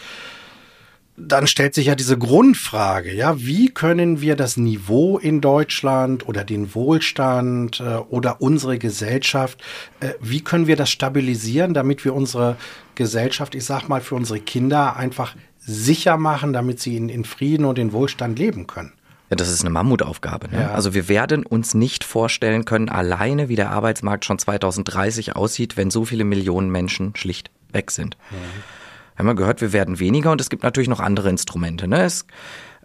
dann 1.17 1.47
stellt 1.47 1.73
sich 1.73 1.87
ja 1.87 1.95
diese 1.95 2.17
Grundfrage, 2.17 3.13
ja, 3.13 3.39
wie 3.39 3.69
können 3.69 4.19
wir 4.19 4.35
das 4.35 4.57
Niveau 4.57 5.17
in 5.17 5.39
Deutschland 5.39 6.27
oder 6.27 6.43
den 6.43 6.75
Wohlstand 6.75 7.79
äh, 7.79 7.95
oder 8.09 8.41
unsere 8.41 8.77
Gesellschaft, 8.77 9.63
äh, 10.01 10.09
wie 10.19 10.41
können 10.41 10.67
wir 10.67 10.75
das 10.75 10.89
stabilisieren, 10.89 11.73
damit 11.73 12.03
wir 12.03 12.13
unsere 12.13 12.57
Gesellschaft, 12.95 13.55
ich 13.55 13.63
sag 13.63 13.87
mal, 13.87 14.01
für 14.01 14.15
unsere 14.15 14.39
Kinder 14.41 14.97
einfach 14.97 15.35
sicher 15.59 16.17
machen, 16.17 16.51
damit 16.51 16.81
sie 16.81 16.97
in, 16.97 17.07
in 17.07 17.23
Frieden 17.23 17.65
und 17.65 17.79
in 17.79 17.93
Wohlstand 17.93 18.37
leben 18.37 18.67
können? 18.67 18.91
Ja, 19.29 19.37
das 19.37 19.49
ist 19.49 19.61
eine 19.61 19.71
Mammutaufgabe. 19.71 20.49
Ne? 20.49 20.61
Ja. 20.61 20.71
Also 20.71 20.93
wir 20.93 21.07
werden 21.07 21.45
uns 21.45 21.73
nicht 21.73 22.03
vorstellen 22.03 22.65
können, 22.65 22.89
alleine 22.89 23.47
wie 23.47 23.55
der 23.55 23.71
Arbeitsmarkt 23.71 24.25
schon 24.25 24.37
2030 24.37 25.35
aussieht, 25.35 25.77
wenn 25.77 25.89
so 25.89 26.03
viele 26.03 26.25
Millionen 26.25 26.69
Menschen 26.69 27.15
schlicht 27.15 27.51
weg 27.71 27.89
sind. 27.89 28.17
Mhm 28.29 28.74
haben 29.17 29.27
wir 29.27 29.35
gehört, 29.35 29.61
wir 29.61 29.73
werden 29.73 29.99
weniger 29.99 30.31
und 30.31 30.41
es 30.41 30.49
gibt 30.49 30.63
natürlich 30.63 30.89
noch 30.89 30.99
andere 30.99 31.29
Instrumente. 31.29 31.87
Ne? 31.87 32.03
Es, 32.03 32.25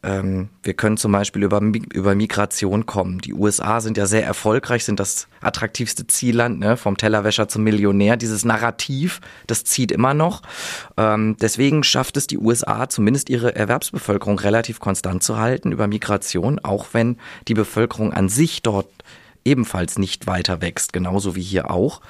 Ähm, 0.02 0.48
wir 0.62 0.72
können 0.72 0.96
zum 0.96 1.12
Beispiel 1.12 1.42
über, 1.42 1.60
über 1.60 2.14
Migration 2.14 2.86
kommen. 2.86 3.18
Die 3.18 3.34
USA 3.34 3.80
sind 3.80 3.98
ja 3.98 4.06
sehr 4.06 4.24
erfolgreich, 4.24 4.84
sind 4.84 4.98
das 4.98 5.28
attraktivste 5.42 6.06
Zielland, 6.06 6.58
ne? 6.58 6.78
vom 6.78 6.96
Tellerwäscher 6.96 7.48
zum 7.48 7.64
Millionär. 7.64 8.16
Dieses 8.16 8.44
Narrativ, 8.44 9.20
das 9.46 9.64
zieht 9.64 9.92
immer 9.92 10.14
noch. 10.14 10.40
Ähm, 10.96 11.36
deswegen 11.40 11.84
schafft 11.84 12.16
es 12.16 12.26
die 12.26 12.38
USA, 12.38 12.88
zumindest 12.88 13.28
ihre 13.28 13.54
Erwerbsbevölkerung 13.54 14.38
relativ 14.38 14.80
konstant 14.80 15.22
zu 15.22 15.36
halten 15.36 15.70
über 15.70 15.86
Migration, 15.86 16.58
auch 16.60 16.88
wenn 16.92 17.18
die 17.46 17.54
Bevölkerung 17.54 18.14
an 18.14 18.30
sich 18.30 18.62
dort 18.62 18.88
ebenfalls 19.44 19.98
nicht 19.98 20.26
weiter 20.26 20.60
wächst, 20.60 20.92
genauso 20.92 21.36
wie 21.36 21.42
hier 21.42 21.70
auch. 21.70 22.00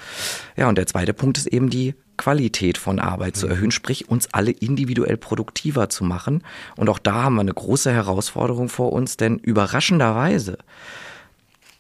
Ja, 0.56 0.68
und 0.68 0.78
der 0.78 0.86
zweite 0.86 1.14
Punkt 1.14 1.38
ist 1.38 1.46
eben 1.46 1.70
die 1.70 1.94
Qualität 2.16 2.76
von 2.76 2.98
Arbeit 2.98 3.36
zu 3.36 3.46
erhöhen, 3.46 3.70
sprich 3.70 4.10
uns 4.10 4.28
alle 4.32 4.50
individuell 4.50 5.16
produktiver 5.16 5.88
zu 5.88 6.04
machen. 6.04 6.44
Und 6.76 6.90
auch 6.90 6.98
da 6.98 7.22
haben 7.24 7.36
wir 7.36 7.40
eine 7.40 7.54
große 7.54 7.90
Herausforderung 7.90 8.68
vor 8.68 8.92
uns, 8.92 9.16
denn 9.16 9.38
überraschenderweise 9.38 10.58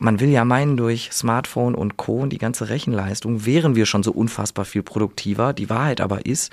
man 0.00 0.18
will 0.18 0.30
ja 0.30 0.44
meinen, 0.46 0.78
durch 0.78 1.10
Smartphone 1.12 1.74
und 1.74 1.98
Co. 1.98 2.20
und 2.20 2.30
die 2.30 2.38
ganze 2.38 2.70
Rechenleistung 2.70 3.44
wären 3.44 3.76
wir 3.76 3.84
schon 3.84 4.02
so 4.02 4.12
unfassbar 4.12 4.64
viel 4.64 4.82
produktiver. 4.82 5.52
Die 5.52 5.68
Wahrheit 5.68 6.00
aber 6.00 6.24
ist, 6.24 6.50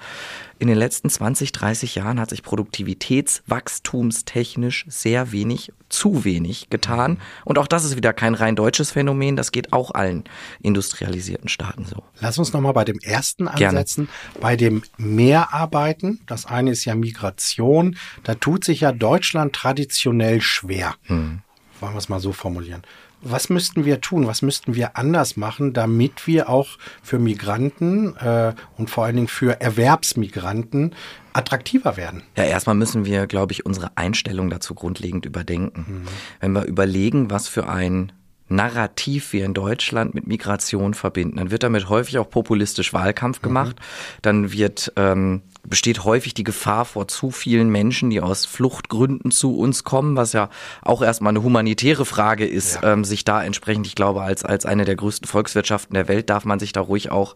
in 0.60 0.68
den 0.68 0.78
letzten 0.78 1.10
20, 1.10 1.54
30 1.54 1.96
Jahren 1.96 2.20
hat 2.20 2.30
sich 2.30 2.44
produktivitätswachstumstechnisch 2.44 4.84
sehr 4.90 5.32
wenig, 5.32 5.72
zu 5.88 6.26
wenig 6.26 6.70
getan. 6.70 7.22
Und 7.46 7.58
auch 7.58 7.68
das 7.68 7.86
ist 7.86 7.96
wieder 7.96 8.12
kein 8.12 8.36
rein 8.36 8.58
deutsches 8.58 8.92
Phänomen. 8.92 9.38
Das 9.38 9.54
geht 9.54 9.72
auch 9.72 9.92
allen 9.92 10.26
industrialisierten 10.62 11.48
Staaten 11.48 11.86
so. 11.86 12.04
Lass 12.20 12.38
uns 12.38 12.52
nochmal 12.52 12.74
bei 12.74 12.84
dem 12.84 13.00
ersten 13.00 13.48
ansetzen, 13.48 14.10
Gerne. 14.10 14.42
bei 14.42 14.58
dem 14.58 14.84
Mehrarbeiten. 14.98 16.20
Das 16.28 16.46
eine 16.46 16.72
ist 16.72 16.84
ja 16.84 16.96
Migration. 16.96 17.96
Da 18.24 18.36
tut 18.36 18.66
sich 18.66 18.82
ja 18.82 18.92
Deutschland 18.92 19.54
traditionell 19.54 20.42
schwer. 20.42 20.96
Hm. 21.04 21.44
Wollen 21.80 21.94
wir 21.94 22.00
es 22.00 22.10
mal 22.10 22.20
so 22.20 22.34
formulieren. 22.34 22.82
Was 23.22 23.50
müssten 23.50 23.84
wir 23.84 24.00
tun? 24.02 24.28
Was 24.28 24.42
müssten 24.42 24.76
wir 24.76 24.96
anders 24.96 25.38
machen, 25.38 25.74
damit 25.74 26.28
wir 26.28 26.50
auch 26.50 26.78
für 27.02 27.18
Migranten 27.20 28.16
äh, 28.18 28.54
und 28.78 28.90
vor 28.90 29.06
allen 29.06 29.16
Dingen 29.16 29.28
für 29.28 29.60
Erwerbsmigranten 29.60 30.94
attraktiver 31.34 31.98
werden? 31.98 32.24
Ja, 32.36 32.44
erstmal 32.44 32.76
müssen 32.76 33.06
wir, 33.06 33.26
glaube 33.28 33.54
ich, 33.54 33.66
unsere 33.66 33.92
Einstellung 33.96 34.50
dazu 34.50 34.76
grundlegend 34.76 35.26
überdenken. 35.26 35.86
Mhm. 35.88 36.08
Wenn 36.40 36.52
wir 36.54 36.66
überlegen, 36.66 37.32
was 37.32 37.48
für 37.48 37.68
ein 37.68 38.12
Narrativ 38.50 39.34
wir 39.34 39.44
in 39.44 39.54
Deutschland 39.54 40.16
mit 40.16 40.26
Migration 40.26 40.94
verbinden. 40.94 41.36
Dann 41.38 41.52
wird 41.52 41.64
damit 41.64 41.90
häufig 41.90 42.18
auch 42.18 42.30
populistisch 42.30 42.94
Wahlkampf 42.94 43.42
gemacht. 43.42 43.76
Mhm. 43.78 44.20
Dann 44.22 44.52
wird 44.54 44.94
ähm, 44.96 45.42
besteht 45.68 46.04
häufig 46.06 46.34
die 46.34 46.44
Gefahr 46.44 46.86
vor 46.86 47.08
zu 47.08 47.30
vielen 47.32 47.70
Menschen, 47.70 48.10
die 48.10 48.22
aus 48.22 48.46
Fluchtgründen 48.46 49.32
zu 49.32 49.58
uns 49.58 49.84
kommen, 49.84 50.16
was 50.16 50.34
ja 50.34 50.50
auch 50.82 51.02
erstmal 51.02 51.32
eine 51.32 51.44
humanitäre 51.44 52.06
Frage 52.06 52.46
ist, 52.46 52.80
ja. 52.82 52.94
ähm, 52.94 53.04
sich 53.04 53.26
da 53.26 53.44
entsprechend, 53.44 53.86
ich 53.86 53.96
glaube, 53.96 54.22
als, 54.22 54.44
als 54.44 54.66
eine 54.66 54.86
der 54.86 54.96
größten 54.96 55.28
Volkswirtschaften 55.28 55.94
der 55.94 56.08
Welt 56.08 56.30
darf 56.30 56.46
man 56.46 56.60
sich 56.60 56.72
da 56.72 56.82
ruhig 56.82 57.12
auch 57.12 57.36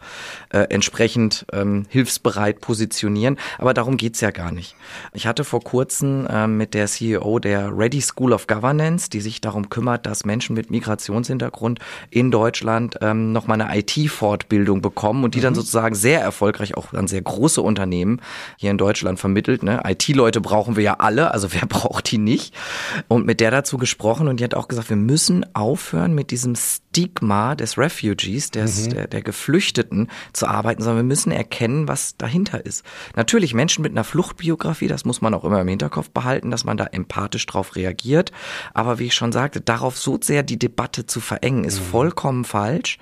äh, 0.50 0.60
entsprechend 0.70 1.46
ähm, 1.52 1.86
hilfsbereit 1.90 2.62
positionieren. 2.62 3.38
Aber 3.58 3.74
darum 3.74 3.98
geht's 3.98 4.22
ja 4.22 4.32
gar 4.32 4.52
nicht. 4.52 4.76
Ich 5.14 5.28
hatte 5.28 5.44
vor 5.44 5.62
kurzem 5.62 6.26
äh, 6.28 6.48
mit 6.48 6.74
der 6.74 6.88
CEO 6.88 7.40
der 7.40 7.78
Ready 7.78 8.02
School 8.02 8.32
of 8.34 8.48
Governance, 8.48 9.10
die 9.10 9.22
sich 9.22 9.42
darum 9.42 9.70
kümmert, 9.70 10.06
dass 10.06 10.26
Menschen 10.26 10.56
mit 10.56 10.72
Migrationshintergrund 10.72 11.80
in 12.10 12.32
Deutschland 12.32 12.98
ähm, 13.02 13.34
nochmal 13.34 13.62
eine 13.62 13.78
IT-Fortbildung 13.78 14.82
bekommen 14.82 15.24
und 15.24 15.36
die 15.36 15.40
mhm. 15.40 15.44
dann 15.44 15.56
sozusagen 15.56 15.96
sehr 15.96 16.22
erfolgreich 16.22 16.78
auch 16.78 16.94
an 16.94 17.08
sehr 17.08 17.22
große 17.22 17.62
Unternehmen 17.62 18.21
hier 18.58 18.72
in 18.72 18.78
Deutschland 18.78 19.20
vermittelt. 19.20 19.64
Ne? 19.64 19.82
IT-Leute 19.86 20.42
brauchen 20.42 20.76
wir 20.76 20.84
ja 20.84 20.96
alle, 21.00 21.32
also 21.32 21.54
wer 21.54 21.66
braucht 21.68 22.12
die 22.12 22.18
nicht? 22.18 22.54
Und 23.08 23.26
mit 23.26 23.40
der 23.40 23.52
dazu 23.52 23.78
gesprochen 23.78 24.28
und 24.28 24.40
die 24.40 24.44
hat 24.44 24.56
auch 24.56 24.68
gesagt, 24.68 24.90
wir 24.90 24.98
müssen 24.98 25.46
aufhören 25.56 26.14
mit 26.14 26.32
diesem 26.32 26.56
Stigma 26.56 27.56
des 27.56 27.78
Refugees, 27.78 28.52
des, 28.52 28.88
mhm. 28.88 28.90
der, 28.92 29.08
der 29.08 29.22
Geflüchteten 29.22 30.10
zu 30.34 30.48
arbeiten, 30.48 30.82
sondern 30.82 31.06
wir 31.06 31.08
müssen 31.08 31.32
erkennen, 31.32 31.88
was 31.88 32.18
dahinter 32.18 32.66
ist. 32.66 32.86
Natürlich 33.16 33.54
Menschen 33.54 33.82
mit 33.82 33.92
einer 33.92 34.04
Fluchtbiografie, 34.04 34.88
das 34.88 35.06
muss 35.06 35.22
man 35.22 35.34
auch 35.34 35.44
immer 35.44 35.62
im 35.62 35.68
Hinterkopf 35.68 36.10
behalten, 36.10 36.52
dass 36.52 36.66
man 36.66 36.78
da 36.78 36.86
empathisch 36.86 37.46
drauf 37.46 37.76
reagiert. 37.76 38.32
Aber 38.74 39.00
wie 39.00 39.06
ich 39.06 39.16
schon 39.16 39.32
sagte, 39.32 39.62
darauf 39.62 39.98
so 39.98 40.20
sehr 40.22 40.44
die 40.44 40.60
Debatte 40.60 41.06
zu 41.06 41.20
verengen, 41.20 41.64
ist 41.64 41.80
mhm. 41.80 41.86
vollkommen 41.86 42.46
falsch. 42.46 42.98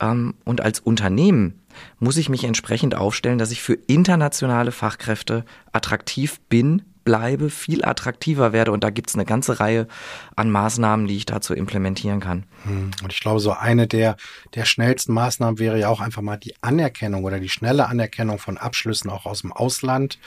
Ähm, 0.00 0.34
und 0.44 0.60
als 0.60 0.80
Unternehmen 0.80 1.60
muss 1.98 2.16
ich 2.16 2.28
mich 2.28 2.44
entsprechend 2.44 2.94
aufstellen, 2.94 3.38
dass 3.38 3.50
ich 3.50 3.62
für 3.62 3.74
internationale 3.74 4.72
Fachkräfte 4.72 5.44
attraktiv 5.72 6.40
bin, 6.48 6.82
bleibe, 7.08 7.48
viel 7.48 7.86
attraktiver 7.86 8.52
werde. 8.52 8.70
Und 8.70 8.84
da 8.84 8.90
gibt 8.90 9.08
es 9.08 9.14
eine 9.14 9.24
ganze 9.24 9.60
Reihe 9.60 9.88
an 10.36 10.50
Maßnahmen, 10.50 11.06
die 11.06 11.16
ich 11.16 11.24
dazu 11.24 11.54
implementieren 11.54 12.20
kann. 12.20 12.44
Hm. 12.64 12.90
Und 13.02 13.12
ich 13.14 13.20
glaube, 13.20 13.40
so 13.40 13.52
eine 13.52 13.86
der, 13.86 14.18
der 14.54 14.66
schnellsten 14.66 15.14
Maßnahmen 15.14 15.58
wäre 15.58 15.80
ja 15.80 15.88
auch 15.88 16.00
einfach 16.02 16.20
mal 16.20 16.36
die 16.36 16.54
Anerkennung 16.60 17.24
oder 17.24 17.40
die 17.40 17.48
schnelle 17.48 17.86
Anerkennung 17.86 18.38
von 18.38 18.58
Abschlüssen 18.58 19.08
auch 19.08 19.24
aus 19.24 19.40
dem 19.40 19.54
Ausland 19.54 20.18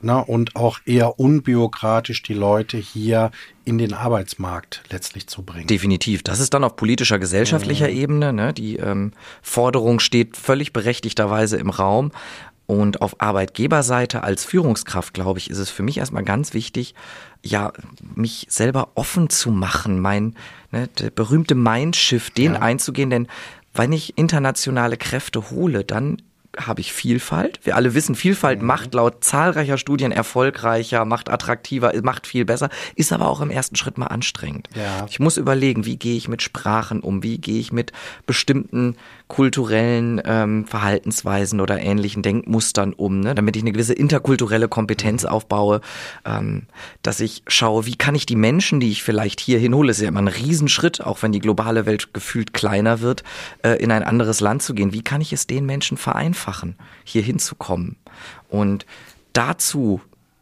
ne, 0.00 0.24
und 0.24 0.56
auch 0.56 0.78
eher 0.86 1.20
unbürokratisch 1.20 2.22
die 2.22 2.32
Leute 2.32 2.78
hier 2.78 3.30
in 3.64 3.78
den 3.78 3.92
Arbeitsmarkt 3.92 4.82
letztlich 4.90 5.26
zu 5.26 5.42
bringen. 5.42 5.66
Definitiv. 5.66 6.22
Das 6.22 6.40
ist 6.40 6.54
dann 6.54 6.64
auf 6.64 6.76
politischer, 6.76 7.18
gesellschaftlicher 7.18 7.88
mhm. 7.88 7.96
Ebene. 7.96 8.32
Ne? 8.32 8.52
Die 8.52 8.76
ähm, 8.76 9.12
Forderung 9.42 10.00
steht 10.00 10.36
völlig 10.36 10.72
berechtigterweise 10.72 11.58
im 11.58 11.70
Raum. 11.70 12.10
Und 12.70 13.02
auf 13.02 13.20
Arbeitgeberseite 13.20 14.22
als 14.22 14.44
Führungskraft, 14.44 15.12
glaube 15.12 15.40
ich, 15.40 15.50
ist 15.50 15.58
es 15.58 15.70
für 15.70 15.82
mich 15.82 15.98
erstmal 15.98 16.22
ganz 16.22 16.54
wichtig, 16.54 16.94
ja, 17.42 17.72
mich 18.14 18.46
selber 18.48 18.90
offen 18.94 19.28
zu 19.28 19.50
machen, 19.50 19.98
mein, 19.98 20.36
ne, 20.70 20.86
der 20.86 21.10
berühmte 21.10 21.56
Mindshift, 21.56 22.38
den 22.38 22.54
ja. 22.54 22.60
einzugehen, 22.60 23.10
denn 23.10 23.26
wenn 23.74 23.92
ich 23.92 24.16
internationale 24.16 24.96
Kräfte 24.96 25.50
hole, 25.50 25.82
dann 25.82 26.22
habe 26.56 26.80
ich 26.80 26.92
Vielfalt. 26.92 27.58
Wir 27.64 27.74
alle 27.74 27.94
wissen, 27.94 28.14
Vielfalt 28.14 28.60
mhm. 28.60 28.66
macht 28.68 28.94
laut 28.94 29.24
zahlreicher 29.24 29.76
Studien 29.76 30.12
erfolgreicher, 30.12 31.04
macht 31.04 31.28
attraktiver, 31.28 31.92
macht 32.02 32.28
viel 32.28 32.44
besser, 32.44 32.68
ist 32.94 33.12
aber 33.12 33.28
auch 33.28 33.40
im 33.40 33.50
ersten 33.50 33.74
Schritt 33.74 33.98
mal 33.98 34.06
anstrengend. 34.06 34.68
Ja. 34.76 35.06
Ich 35.08 35.18
muss 35.18 35.36
überlegen, 35.38 35.86
wie 35.86 35.96
gehe 35.96 36.16
ich 36.16 36.28
mit 36.28 36.42
Sprachen 36.42 37.00
um, 37.00 37.24
wie 37.24 37.38
gehe 37.38 37.58
ich 37.58 37.72
mit 37.72 37.92
bestimmten 38.26 38.96
kulturellen 39.30 40.20
ähm, 40.26 40.66
Verhaltensweisen 40.66 41.60
oder 41.60 41.80
ähnlichen 41.80 42.22
Denkmustern 42.22 42.92
um, 42.92 43.20
ne? 43.20 43.34
damit 43.34 43.56
ich 43.56 43.62
eine 43.62 43.72
gewisse 43.72 43.94
interkulturelle 43.94 44.68
Kompetenz 44.68 45.22
mhm. 45.22 45.30
aufbaue, 45.30 45.80
ähm, 46.26 46.64
dass 47.02 47.20
ich 47.20 47.42
schaue, 47.46 47.86
wie 47.86 47.96
kann 47.96 48.14
ich 48.14 48.26
die 48.26 48.36
Menschen, 48.36 48.80
die 48.80 48.90
ich 48.90 49.02
vielleicht 49.02 49.40
hier 49.40 49.58
hinhole, 49.58 49.92
ist 49.92 50.02
ja 50.02 50.08
immer 50.08 50.20
ein 50.20 50.28
Riesenschritt, 50.28 51.00
auch 51.00 51.22
wenn 51.22 51.32
die 51.32 51.38
globale 51.38 51.86
Welt 51.86 52.12
gefühlt 52.12 52.52
kleiner 52.52 53.00
wird, 53.00 53.24
äh, 53.62 53.82
in 53.82 53.90
ein 53.90 54.02
anderes 54.02 54.40
Land 54.40 54.62
zu 54.62 54.74
gehen, 54.74 54.92
wie 54.92 55.02
kann 55.02 55.22
ich 55.22 55.32
es 55.32 55.46
den 55.46 55.64
Menschen 55.64 55.96
vereinfachen? 55.96 56.50
vereinfachen, 56.50 56.76
hier 57.04 57.22
hinzukommen. 57.22 57.96
Und 58.48 58.84
dazu 59.32 60.00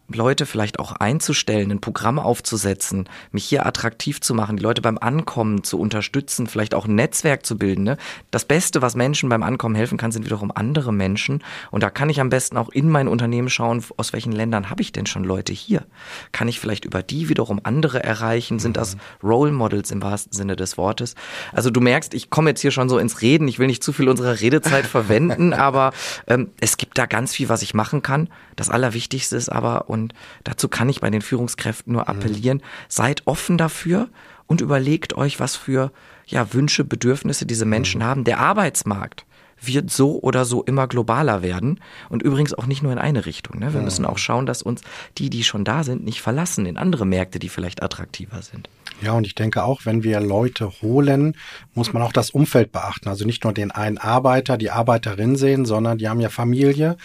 Leute 0.08 0.46
vielleicht 0.46 0.78
auch 0.78 0.92
einzustellen, 0.92 1.70
ein 1.70 1.80
Programm 1.80 2.18
aufzusetzen, 2.18 3.08
mich 3.30 3.44
hier 3.44 3.66
attraktiv 3.66 4.20
zu 4.20 4.34
machen, 4.34 4.56
die 4.56 4.62
Leute 4.62 4.80
beim 4.80 4.96
Ankommen 4.98 5.64
zu 5.64 5.78
unterstützen, 5.78 6.46
vielleicht 6.46 6.74
auch 6.74 6.86
ein 6.86 6.94
Netzwerk 6.94 7.44
zu 7.44 7.58
bilden. 7.58 7.84
Ne? 7.84 7.98
Das 8.30 8.46
Beste, 8.46 8.80
was 8.80 8.94
Menschen 8.94 9.28
beim 9.28 9.42
Ankommen 9.42 9.74
helfen 9.74 9.98
kann, 9.98 10.10
sind 10.10 10.24
wiederum 10.24 10.50
andere 10.54 10.92
Menschen. 10.92 11.44
Und 11.70 11.82
da 11.82 11.90
kann 11.90 12.08
ich 12.08 12.20
am 12.20 12.30
besten 12.30 12.56
auch 12.56 12.70
in 12.70 12.88
mein 12.88 13.06
Unternehmen 13.06 13.50
schauen, 13.50 13.84
aus 13.96 14.12
welchen 14.14 14.32
Ländern 14.32 14.70
habe 14.70 14.80
ich 14.80 14.92
denn 14.92 15.06
schon 15.06 15.24
Leute 15.24 15.52
hier? 15.52 15.84
Kann 16.32 16.48
ich 16.48 16.58
vielleicht 16.58 16.86
über 16.86 17.02
die 17.02 17.28
wiederum 17.28 17.60
andere 17.62 18.02
erreichen? 18.02 18.58
Sind 18.58 18.78
das 18.78 18.96
Role 19.22 19.52
Models 19.52 19.90
im 19.90 20.02
wahrsten 20.02 20.32
Sinne 20.32 20.56
des 20.56 20.78
Wortes? 20.78 21.16
Also 21.52 21.70
du 21.70 21.80
merkst, 21.80 22.14
ich 22.14 22.30
komme 22.30 22.50
jetzt 22.50 22.60
hier 22.62 22.70
schon 22.70 22.88
so 22.88 22.98
ins 22.98 23.20
Reden. 23.20 23.46
Ich 23.46 23.58
will 23.58 23.66
nicht 23.66 23.84
zu 23.84 23.92
viel 23.92 24.08
unserer 24.08 24.40
Redezeit 24.40 24.86
verwenden, 24.86 25.52
aber 25.52 25.92
ähm, 26.26 26.50
es 26.60 26.78
gibt 26.78 26.96
da 26.96 27.04
ganz 27.04 27.34
viel, 27.34 27.50
was 27.50 27.60
ich 27.60 27.74
machen 27.74 28.02
kann. 28.02 28.28
Das 28.56 28.70
Allerwichtigste 28.70 29.36
ist 29.36 29.50
aber, 29.50 29.88
und 29.88 29.97
dazu 30.44 30.68
kann 30.68 30.88
ich 30.88 31.00
bei 31.00 31.10
den 31.10 31.22
Führungskräften 31.22 31.92
nur 31.92 32.02
mhm. 32.02 32.08
appellieren, 32.08 32.62
seid 32.88 33.26
offen 33.26 33.58
dafür 33.58 34.08
und 34.46 34.60
überlegt 34.60 35.14
euch, 35.16 35.40
was 35.40 35.56
für 35.56 35.92
ja, 36.26 36.52
Wünsche, 36.52 36.84
Bedürfnisse 36.84 37.46
diese 37.46 37.64
Menschen 37.64 38.00
mhm. 38.00 38.04
haben. 38.04 38.24
Der 38.24 38.40
Arbeitsmarkt 38.40 39.24
wird 39.60 39.90
so 39.90 40.20
oder 40.20 40.44
so 40.44 40.62
immer 40.62 40.86
globaler 40.86 41.42
werden 41.42 41.80
und 42.08 42.22
übrigens 42.22 42.54
auch 42.54 42.66
nicht 42.66 42.82
nur 42.82 42.92
in 42.92 42.98
eine 42.98 43.26
Richtung. 43.26 43.58
Ne? 43.58 43.74
Wir 43.74 43.80
müssen 43.80 44.04
auch 44.04 44.18
schauen, 44.18 44.46
dass 44.46 44.62
uns 44.62 44.82
die, 45.18 45.30
die 45.30 45.44
schon 45.44 45.64
da 45.64 45.84
sind, 45.84 46.04
nicht 46.04 46.22
verlassen 46.22 46.66
in 46.66 46.76
andere 46.76 47.06
Märkte, 47.06 47.38
die 47.38 47.48
vielleicht 47.48 47.82
attraktiver 47.82 48.42
sind. 48.42 48.68
Ja, 49.00 49.12
und 49.12 49.26
ich 49.26 49.34
denke 49.34 49.62
auch, 49.62 49.84
wenn 49.84 50.02
wir 50.02 50.20
Leute 50.20 50.72
holen, 50.82 51.36
muss 51.74 51.92
man 51.92 52.02
auch 52.02 52.12
das 52.12 52.30
Umfeld 52.30 52.72
beachten. 52.72 53.08
Also 53.08 53.24
nicht 53.24 53.44
nur 53.44 53.52
den 53.52 53.70
einen 53.70 53.98
Arbeiter, 53.98 54.58
die 54.58 54.70
Arbeiterin 54.70 55.36
sehen, 55.36 55.66
sondern 55.66 55.98
die 55.98 56.08
haben 56.08 56.20
ja 56.20 56.30
Familie, 56.30 56.96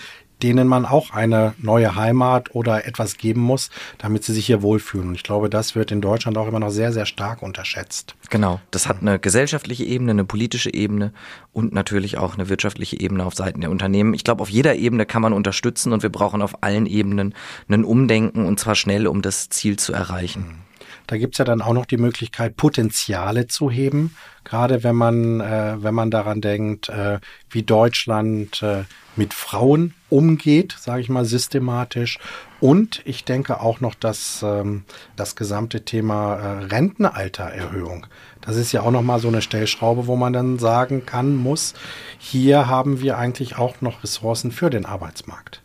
denen 0.44 0.68
man 0.68 0.86
auch 0.86 1.12
eine 1.12 1.54
neue 1.58 1.96
Heimat 1.96 2.54
oder 2.54 2.86
etwas 2.86 3.18
geben 3.18 3.42
muss, 3.42 3.70
damit 3.98 4.24
sie 4.24 4.34
sich 4.34 4.46
hier 4.46 4.62
wohlfühlen. 4.62 5.10
Und 5.10 5.16
ich 5.16 5.24
glaube, 5.24 5.50
das 5.50 5.74
wird 5.74 5.92
in 5.92 6.02
Deutschland 6.02 6.38
auch 6.38 6.48
immer 6.48 6.60
noch 6.60 6.70
sehr, 6.70 6.92
sehr 6.92 7.06
stark 7.06 7.42
unterschätzt. 7.42 8.16
Genau, 8.30 8.60
das 8.72 8.88
hat 8.88 9.02
eine 9.02 9.20
gesellschaftliche 9.20 9.86
Ebene, 9.86 10.12
eine 10.12 10.26
politische 10.26 10.74
Ebene 10.74 11.14
und 11.54 11.74
natürlich 11.74 12.18
auch 12.18 12.36
eine 12.36 12.50
wirtschaftliche 12.50 13.00
Ebene 13.00 13.26
auf 13.26 13.36
Seiten 13.36 13.62
der 13.62 13.72
Unternehmen. 13.72 14.14
Ich 14.14 14.24
glaube, 14.24 14.42
auf 14.42 14.50
jeder 14.50 14.76
Ebene 14.76 15.06
kann 15.06 15.22
man 15.22 15.34
unterstützen 15.34 15.94
und 15.94 16.04
wir 16.04 16.12
brauchen 16.12 16.42
auf 16.42 16.62
allen 16.62 16.86
Ebenen 16.86 17.34
ein 17.70 17.86
Umdenken 17.86 18.46
und 18.46 18.60
zwar 18.60 18.76
schnell, 18.76 19.08
um 19.08 19.22
das 19.22 19.50
Ziel 19.50 19.78
zu 19.78 19.94
erreichen. 19.94 20.64
Da 21.08 21.18
gibt's 21.18 21.38
ja 21.38 21.46
dann 21.46 21.62
auch 21.62 21.74
noch 21.74 21.86
die 21.86 21.98
Möglichkeit, 21.98 22.56
Potenziale 22.56 23.48
zu 23.48 23.70
heben, 23.70 24.16
gerade 24.44 24.84
wenn 24.84 24.96
man, 24.96 25.42
äh, 25.42 25.76
wenn 25.78 25.94
man 25.94 26.12
daran 26.12 26.42
denkt, 26.42 26.90
äh, 26.90 27.20
wie 27.50 27.64
Deutschland 27.64 28.62
äh, 28.64 28.84
mit 29.16 29.34
Frauen 29.34 29.94
umgeht, 30.10 30.76
sage 30.80 31.02
ich 31.02 31.10
mal 31.10 31.26
systematisch. 31.26 32.20
Und 32.60 33.02
ich 33.06 33.26
denke 33.26 33.60
auch 33.60 33.82
noch, 33.82 33.94
dass 33.94 34.42
ähm, 34.44 34.84
das 35.16 35.36
gesamte 35.36 35.84
Thema 35.84 36.36
äh, 36.36 36.66
Rentenaltererhöhung, 36.66 38.08
das 38.42 38.56
ist 38.56 38.72
ja 38.72 38.82
auch 38.82 38.92
noch 38.92 39.02
mal 39.02 39.20
so 39.20 39.28
eine 39.28 39.42
Stellschraube, 39.42 40.08
wo 40.08 40.16
man 40.16 40.34
dann 40.34 40.60
sagen 40.60 41.06
kann, 41.06 41.36
muss, 41.36 41.74
hier 42.18 42.68
haben 42.68 43.02
wir 43.02 43.18
eigentlich 43.18 43.58
auch 43.58 43.82
noch 43.82 44.04
Ressourcen 44.04 44.52
für 44.52 44.70
den 44.70 44.86
Arbeitsmarkt. 44.86 45.62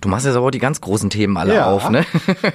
Du 0.00 0.08
machst 0.08 0.26
jetzt 0.26 0.36
aber 0.36 0.46
auch 0.46 0.50
die 0.50 0.58
ganz 0.58 0.80
großen 0.80 1.10
Themen 1.10 1.36
alle 1.36 1.54
ja. 1.54 1.66
auf, 1.70 1.90
ne? 1.90 2.04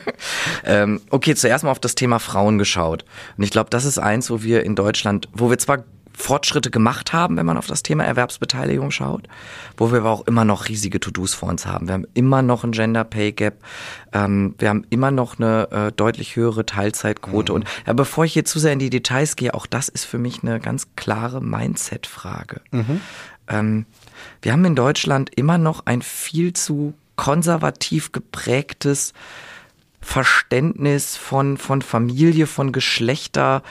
ähm, 0.63 1.01
okay, 1.09 1.35
zuerst 1.35 1.63
mal 1.63 1.71
auf 1.71 1.79
das 1.79 1.95
Thema 1.95 2.19
Frauen 2.19 2.57
geschaut. 2.57 3.03
Und 3.37 3.43
ich 3.43 3.51
glaube, 3.51 3.69
das 3.69 3.85
ist 3.85 3.97
eins, 3.97 4.29
wo 4.29 4.43
wir 4.43 4.63
in 4.63 4.75
Deutschland, 4.75 5.27
wo 5.33 5.49
wir 5.49 5.57
zwar 5.57 5.83
Fortschritte 6.13 6.71
gemacht 6.71 7.13
haben, 7.13 7.37
wenn 7.37 7.45
man 7.45 7.57
auf 7.57 7.67
das 7.67 7.83
Thema 7.83 8.03
Erwerbsbeteiligung 8.03 8.91
schaut, 8.91 9.27
wo 9.77 9.91
wir 9.91 9.99
aber 9.99 10.11
auch 10.11 10.27
immer 10.27 10.45
noch 10.45 10.67
riesige 10.67 10.99
To-Dos 10.99 11.33
vor 11.33 11.49
uns 11.49 11.65
haben. 11.65 11.87
Wir 11.87 11.93
haben 11.93 12.07
immer 12.13 12.41
noch 12.41 12.63
ein 12.63 12.71
Gender 12.71 13.03
Pay 13.03 13.31
Gap, 13.31 13.55
ähm, 14.13 14.55
wir 14.57 14.69
haben 14.69 14.85
immer 14.89 15.11
noch 15.11 15.39
eine 15.39 15.71
äh, 15.71 15.91
deutlich 15.91 16.35
höhere 16.35 16.65
Teilzeitquote. 16.65 17.51
Mhm. 17.51 17.55
Und 17.55 17.67
ja, 17.87 17.93
bevor 17.93 18.25
ich 18.25 18.33
hier 18.33 18.45
zu 18.45 18.59
sehr 18.59 18.73
in 18.73 18.79
die 18.79 18.89
Details 18.89 19.35
gehe, 19.35 19.53
auch 19.53 19.65
das 19.65 19.89
ist 19.89 20.05
für 20.05 20.17
mich 20.17 20.43
eine 20.43 20.59
ganz 20.59 20.87
klare 20.95 21.41
Mindset-Frage. 21.41 22.61
Mhm. 22.71 23.01
Ähm, 23.47 23.85
wir 24.41 24.51
haben 24.51 24.65
in 24.65 24.75
Deutschland 24.75 25.31
immer 25.35 25.57
noch 25.57 25.85
ein 25.85 26.01
viel 26.01 26.53
zu 26.53 26.93
konservativ 27.15 28.11
geprägtes 28.11 29.13
Verständnis 30.01 31.15
von, 31.15 31.57
von 31.57 31.81
Familie, 31.83 32.47
von 32.47 32.71
Geschlechter, 32.71 33.61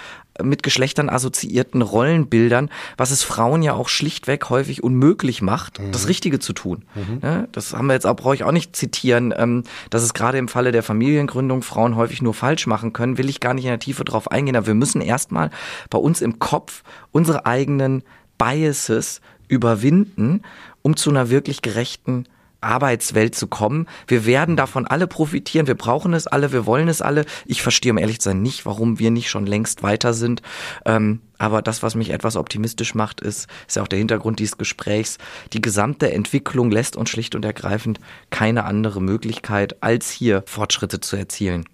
mit 0.43 0.63
Geschlechtern 0.63 1.09
assoziierten 1.09 1.83
Rollenbildern, 1.83 2.71
was 2.97 3.11
es 3.11 3.23
Frauen 3.23 3.63
ja 3.63 3.75
auch 3.75 3.89
schlichtweg 3.89 4.51
häufig 4.51 4.83
unmöglich 4.83 5.43
macht, 5.43 5.81
mhm. 5.81 5.93
das 5.93 6.09
Richtige 6.09 6.39
zu 6.39 6.53
tun. 6.53 6.85
Mhm. 6.95 7.47
das 7.53 7.75
haben 7.75 7.87
wir 7.87 7.95
jetzt 7.95 8.07
auch, 8.07 8.17
brauche 8.17 8.35
ich 8.35 8.45
auch 8.45 8.53
nicht 8.53 8.77
zitieren, 8.77 9.35
ähm, 9.37 9.65
dass 9.91 10.03
es 10.03 10.15
gerade 10.15 10.39
im 10.39 10.49
Falle 10.49 10.73
der 10.73 10.83
Familiengründung 10.83 11.63
Frauen 11.63 11.97
häufig 11.97 12.23
nur 12.23 12.35
falsch 12.35 12.67
machen 12.67 12.93
können, 12.93 13.19
will 13.19 13.29
ich 13.29 13.41
gar 13.41 13.55
nicht 13.55 13.65
in 13.65 13.71
der 13.71 13.79
Tiefe 13.79 14.05
drauf 14.05 14.31
eingehen, 14.31 14.57
aber 14.57 14.67
wir 14.67 14.75
müssen 14.75 15.01
erstmal 15.01 15.51
bei 15.89 15.99
uns 15.99 16.21
im 16.21 16.39
Kopf 16.39 16.83
unsere 17.13 17.47
eigenen 17.47 18.03
Biases 18.39 19.21
überwinden, 19.49 20.43
um 20.83 20.97
zu 20.97 21.11
einer 21.11 21.29
wirklich 21.29 21.63
gerechten 21.63 22.27
Arbeitswelt 22.61 23.35
zu 23.35 23.47
kommen. 23.47 23.87
Wir 24.07 24.27
werden 24.27 24.57
davon 24.57 24.87
alle 24.87 25.07
profitieren. 25.07 25.67
Wir 25.67 25.75
brauchen 25.75 26.13
es 26.13 26.27
alle. 26.27 26.53
Wir 26.53 26.67
wollen 26.67 26.89
es 26.89 27.03
alle. 27.03 27.25
Ich 27.47 27.63
verstehe, 27.63 27.93
um 27.93 27.99
ehrlich 27.99 28.21
zu 28.21 28.31
sein, 28.31 28.43
nicht, 28.43 28.67
warum 28.67 28.99
wir 28.99 29.11
nicht 29.11 29.31
schon 29.31 29.47
längst 29.47 29.83
weiter 29.83 30.13
sind. 30.13 30.43
Ähm, 30.85 31.21
aber 31.39 31.63
das, 31.63 31.83
was 31.83 31.95
mich 31.95 32.11
etwas 32.11 32.37
optimistisch 32.37 32.95
macht, 32.95 33.21
ist, 33.21 33.49
ist 33.67 33.77
ja 33.77 33.83
auch 33.83 33.89
der 33.89 33.99
Hintergrund 33.99 34.39
dieses 34.39 34.59
Gesprächs. 34.59 35.17
Die 35.53 35.63
gesamte 35.63 36.13
Entwicklung 36.13 36.71
lässt 36.71 36.97
uns 36.97 37.09
schlicht 37.09 37.35
und 37.35 37.45
ergreifend 37.45 37.99
keine 38.29 38.65
andere 38.65 39.01
Möglichkeit, 39.01 39.83
als 39.83 40.11
hier 40.11 40.43
Fortschritte 40.47 41.01
zu 41.01 41.17
erzielen. 41.17 41.65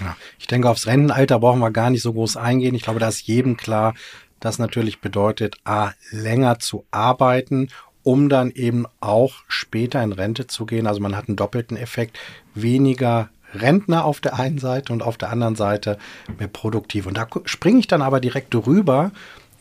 Ja, 0.00 0.16
ich 0.38 0.46
denke, 0.46 0.68
aufs 0.68 0.86
Rentenalter 0.86 1.38
brauchen 1.38 1.60
wir 1.60 1.70
gar 1.70 1.88
nicht 1.88 2.02
so 2.02 2.12
groß 2.12 2.36
eingehen. 2.36 2.74
Ich 2.74 2.82
glaube, 2.82 3.00
da 3.00 3.08
ist 3.08 3.22
jedem 3.22 3.56
klar, 3.56 3.94
das 4.40 4.58
natürlich 4.58 5.00
bedeutet, 5.00 5.56
a, 5.64 5.92
länger 6.10 6.58
zu 6.58 6.84
arbeiten 6.90 7.68
um 8.06 8.28
dann 8.28 8.52
eben 8.52 8.86
auch 9.00 9.34
später 9.48 10.00
in 10.00 10.12
Rente 10.12 10.46
zu 10.46 10.64
gehen. 10.64 10.86
Also 10.86 11.00
man 11.00 11.16
hat 11.16 11.26
einen 11.26 11.34
doppelten 11.34 11.76
Effekt. 11.76 12.16
Weniger 12.54 13.30
Rentner 13.52 14.04
auf 14.04 14.20
der 14.20 14.38
einen 14.38 14.58
Seite 14.58 14.92
und 14.92 15.02
auf 15.02 15.18
der 15.18 15.30
anderen 15.30 15.56
Seite 15.56 15.98
mehr 16.38 16.46
produktiv. 16.46 17.06
Und 17.06 17.16
da 17.16 17.26
springe 17.46 17.80
ich 17.80 17.88
dann 17.88 18.02
aber 18.02 18.20
direkt 18.20 18.54
rüber, 18.54 19.10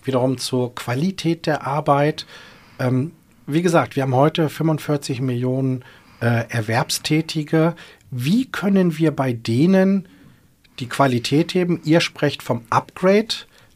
wiederum 0.04 0.38
zur 0.38 0.76
Qualität 0.76 1.48
der 1.48 1.66
Arbeit. 1.66 2.28
Ähm, 2.78 3.14
wie 3.48 3.64
gesagt, 3.64 3.96
wir 3.96 4.04
haben 4.04 4.14
heute 4.14 4.48
45 4.48 5.22
Millionen 5.22 5.84
äh, 6.22 6.48
Erwerbstätige. 6.48 7.74
Wie 8.12 8.46
können 8.46 9.00
wir 9.00 9.10
bei 9.10 9.34
denen 9.34 10.08
die 10.78 10.88
Qualität 10.88 11.56
heben? 11.56 11.82
Ihr 11.84 12.00
sprecht 12.00 12.44
vom 12.44 12.62
Upgrade 12.70 13.34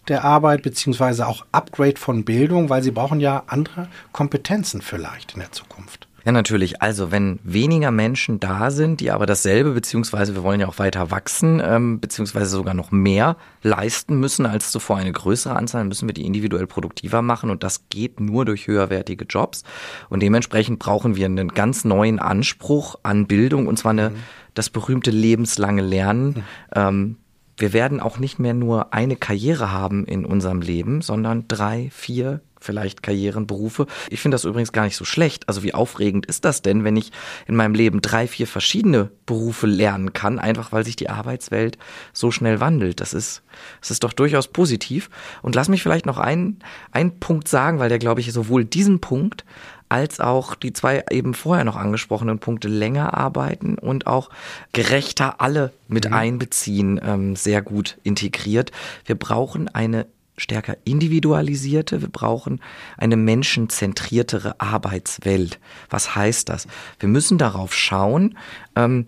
der 0.07 0.23
Arbeit 0.23 0.63
beziehungsweise 0.63 1.27
auch 1.27 1.45
Upgrade 1.51 1.97
von 1.99 2.25
Bildung, 2.25 2.69
weil 2.69 2.83
sie 2.83 2.91
brauchen 2.91 3.19
ja 3.19 3.43
andere 3.47 3.87
Kompetenzen 4.11 4.81
vielleicht 4.81 5.33
in 5.33 5.39
der 5.39 5.51
Zukunft. 5.51 6.09
Ja, 6.25 6.33
natürlich. 6.33 6.81
Also 6.81 7.11
wenn 7.11 7.39
weniger 7.43 7.91
Menschen 7.91 8.39
da 8.39 8.71
sind, 8.71 8.99
die 8.99 9.11
aber 9.11 9.25
dasselbe, 9.25 9.71
beziehungsweise 9.71 10.35
wir 10.35 10.43
wollen 10.43 10.59
ja 10.59 10.67
auch 10.67 10.79
weiter 10.79 11.11
wachsen, 11.11 11.61
ähm, 11.63 11.99
beziehungsweise 11.99 12.51
sogar 12.51 12.73
noch 12.73 12.91
mehr 12.91 13.37
leisten 13.63 14.19
müssen 14.19 14.45
als 14.45 14.71
zuvor 14.71 14.97
eine 14.97 15.11
größere 15.11 15.55
Anzahl, 15.55 15.85
müssen 15.85 16.07
wir 16.07 16.13
die 16.13 16.25
individuell 16.25 16.67
produktiver 16.67 17.21
machen 17.21 17.49
und 17.49 17.63
das 17.63 17.89
geht 17.89 18.19
nur 18.19 18.45
durch 18.45 18.67
höherwertige 18.67 19.25
Jobs. 19.25 19.63
Und 20.09 20.21
dementsprechend 20.21 20.79
brauchen 20.79 21.15
wir 21.15 21.25
einen 21.25 21.49
ganz 21.49 21.85
neuen 21.85 22.19
Anspruch 22.19 22.95
an 23.03 23.27
Bildung 23.27 23.67
und 23.67 23.79
zwar 23.79 23.91
eine, 23.91 24.11
mhm. 24.11 24.15
das 24.53 24.69
berühmte 24.69 25.11
lebenslange 25.11 25.81
Lernen. 25.81 26.27
Mhm. 26.27 26.43
Ähm, 26.75 27.17
wir 27.59 27.73
werden 27.73 27.99
auch 27.99 28.17
nicht 28.17 28.39
mehr 28.39 28.53
nur 28.53 28.93
eine 28.93 29.15
Karriere 29.15 29.71
haben 29.71 30.05
in 30.05 30.25
unserem 30.25 30.61
Leben, 30.61 31.01
sondern 31.01 31.45
drei, 31.47 31.89
vier, 31.91 32.41
vielleicht 32.59 33.03
Karrieren, 33.03 33.47
Berufe. 33.47 33.87
Ich 34.09 34.19
finde 34.21 34.35
das 34.35 34.45
übrigens 34.45 34.71
gar 34.71 34.83
nicht 34.83 34.95
so 34.95 35.05
schlecht. 35.05 35.47
Also 35.47 35.63
wie 35.63 35.73
aufregend 35.73 36.25
ist 36.25 36.45
das 36.45 36.61
denn, 36.61 36.83
wenn 36.83 36.95
ich 36.95 37.11
in 37.47 37.55
meinem 37.55 37.73
Leben 37.73 38.01
drei, 38.01 38.27
vier 38.27 38.47
verschiedene 38.47 39.11
Berufe 39.25 39.67
lernen 39.67 40.13
kann, 40.13 40.39
einfach 40.39 40.71
weil 40.71 40.85
sich 40.85 40.95
die 40.95 41.09
Arbeitswelt 41.09 41.77
so 42.13 42.31
schnell 42.31 42.59
wandelt. 42.59 43.01
Das 43.01 43.13
ist, 43.13 43.43
das 43.81 43.91
ist 43.91 44.03
doch 44.03 44.13
durchaus 44.13 44.47
positiv. 44.47 45.09
Und 45.41 45.55
lass 45.55 45.69
mich 45.69 45.83
vielleicht 45.83 46.05
noch 46.05 46.17
einen, 46.17 46.59
einen 46.91 47.19
Punkt 47.19 47.47
sagen, 47.47 47.79
weil 47.79 47.89
der, 47.89 47.99
glaube 47.99 48.21
ich, 48.21 48.31
sowohl 48.31 48.65
diesen 48.65 48.99
Punkt 48.99 49.45
als 49.89 50.19
auch 50.19 50.55
die 50.55 50.71
zwei 50.71 51.03
eben 51.09 51.33
vorher 51.33 51.65
noch 51.65 51.75
angesprochenen 51.75 52.39
Punkte 52.39 52.67
länger 52.67 53.17
arbeiten 53.17 53.75
und 53.75 54.07
auch 54.07 54.29
gerechter 54.71 55.41
alle 55.41 55.73
mit 55.87 56.07
mhm. 56.07 56.13
einbeziehen, 56.13 57.01
ähm, 57.03 57.35
sehr 57.35 57.61
gut 57.61 57.97
integriert. 58.03 58.71
Wir 59.05 59.15
brauchen 59.15 59.67
eine 59.67 60.05
stärker 60.37 60.77
individualisierte, 60.85 62.01
wir 62.01 62.09
brauchen 62.09 62.61
eine 62.97 63.17
menschenzentriertere 63.17 64.61
Arbeitswelt. 64.61 65.59
Was 65.89 66.15
heißt 66.15 66.49
das? 66.49 66.67
Wir 66.99 67.09
müssen 67.09 67.37
darauf 67.37 67.73
schauen, 67.73 68.37
ähm, 68.75 69.07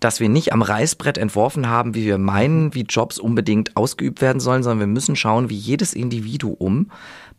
dass 0.00 0.18
wir 0.18 0.28
nicht 0.28 0.52
am 0.52 0.62
Reißbrett 0.62 1.16
entworfen 1.16 1.68
haben, 1.68 1.94
wie 1.94 2.04
wir 2.04 2.18
meinen, 2.18 2.74
wie 2.74 2.82
Jobs 2.82 3.18
unbedingt 3.18 3.76
ausgeübt 3.76 4.20
werden 4.20 4.40
sollen, 4.40 4.62
sondern 4.62 4.80
wir 4.80 4.92
müssen 4.92 5.14
schauen, 5.14 5.48
wie 5.48 5.56
jedes 5.56 5.92
Individuum 5.94 6.90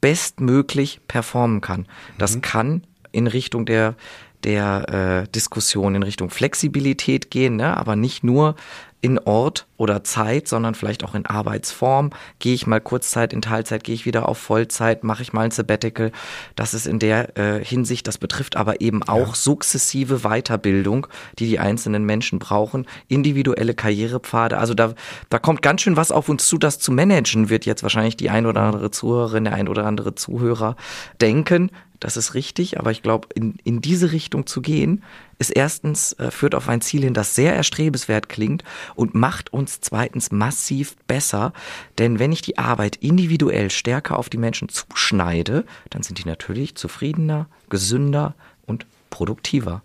bestmöglich 0.02 1.02
performen 1.08 1.62
kann. 1.62 1.88
Das 2.18 2.36
mhm. 2.36 2.42
kann 2.42 2.84
in 3.12 3.28
Richtung 3.28 3.66
der 3.66 3.96
der 4.44 5.26
äh, 5.26 5.28
Diskussion 5.32 5.96
in 5.96 6.04
Richtung 6.04 6.30
Flexibilität 6.30 7.32
gehen, 7.32 7.56
ne? 7.56 7.76
aber 7.76 7.96
nicht 7.96 8.24
nur 8.24 8.56
in 9.00 9.20
Ort 9.20 9.68
oder 9.78 10.04
Zeit, 10.04 10.48
sondern 10.48 10.74
vielleicht 10.74 11.04
auch 11.04 11.14
in 11.14 11.26
Arbeitsform. 11.26 12.10
Gehe 12.40 12.56
ich 12.56 12.66
mal 12.66 12.82
Kurzzeit 12.82 13.32
in 13.32 13.44
Teilzeit, 13.44 13.84
gehe 13.84 13.94
ich 13.94 14.06
wieder 14.06 14.28
auf 14.28 14.40
Vollzeit, 14.40 15.04
mache 15.04 15.22
ich 15.22 15.34
mal 15.34 15.42
ein 15.42 15.52
Sabbatical. 15.52 16.12
Das 16.56 16.74
ist 16.74 16.88
in 16.88 16.98
der 16.98 17.38
äh, 17.38 17.64
Hinsicht, 17.64 18.08
das 18.08 18.18
betrifft 18.18 18.56
aber 18.56 18.82
eben 18.82 19.04
auch 19.04 19.30
ja. 19.30 19.36
sukzessive 19.36 20.20
Weiterbildung, 20.20 21.06
die 21.38 21.48
die 21.48 21.60
einzelnen 21.60 22.06
Menschen 22.06 22.40
brauchen, 22.40 22.88
individuelle 23.08 23.76
Karrierepfade. 23.76 24.58
Also 24.58 24.74
da, 24.74 24.96
da 25.30 25.38
kommt 25.38 25.62
ganz 25.62 25.82
schön 25.82 25.96
was 25.96 26.12
auf 26.12 26.28
uns 26.28 26.48
zu, 26.48 26.58
das 26.58 26.80
zu 26.80 26.92
managen, 26.92 27.50
wird 27.50 27.68
jetzt 27.68 27.84
wahrscheinlich 27.84 28.18
die 28.18 28.32
ein 28.32 28.48
oder 28.48 28.62
andere 28.62 28.90
Zuhörerin, 28.90 29.44
der 29.44 29.54
ein 29.54 29.68
oder 29.68 29.86
andere 29.86 30.16
Zuhörer 30.16 30.76
denken. 31.22 31.70
Das 32.00 32.18
ist 32.18 32.34
richtig, 32.34 32.80
aber 32.80 32.92
ich 32.92 33.02
glaube, 33.02 33.28
in, 33.34 33.58
in 33.64 33.82
diese 33.82 34.12
Richtung 34.12 34.46
zu 34.46 34.62
gehen, 34.62 35.04
ist 35.40 35.52
erstens, 35.52 36.14
äh, 36.14 36.32
führt 36.32 36.56
auf 36.56 36.70
ein 36.70 36.82
Ziel 36.82 37.04
hin, 37.04 37.14
das 37.14 37.36
sehr 37.36 37.56
erstrebenswert 37.56 38.30
klingt 38.30 38.64
und 38.96 39.16
macht 39.16 39.54
uns 39.54 39.82
zweitens 39.82 40.32
massiv 40.32 40.96
besser. 41.08 41.54
Denn 41.98 42.20
wenn 42.20 42.32
ich 42.32 42.42
die 42.42 42.58
Arbeit 42.58 42.98
individuell 42.98 43.70
stärker 43.70 44.18
auf 44.18 44.30
die 44.30 44.38
Menschen 44.38 44.70
zuschneide, 44.70 45.66
dann 45.90 46.04
sind 46.04 46.20
die 46.20 46.28
natürlich 46.28 46.76
zufriedener, 46.76 47.48
gesünder 47.70 48.36
und 48.66 48.86
produktiver. 49.10 49.82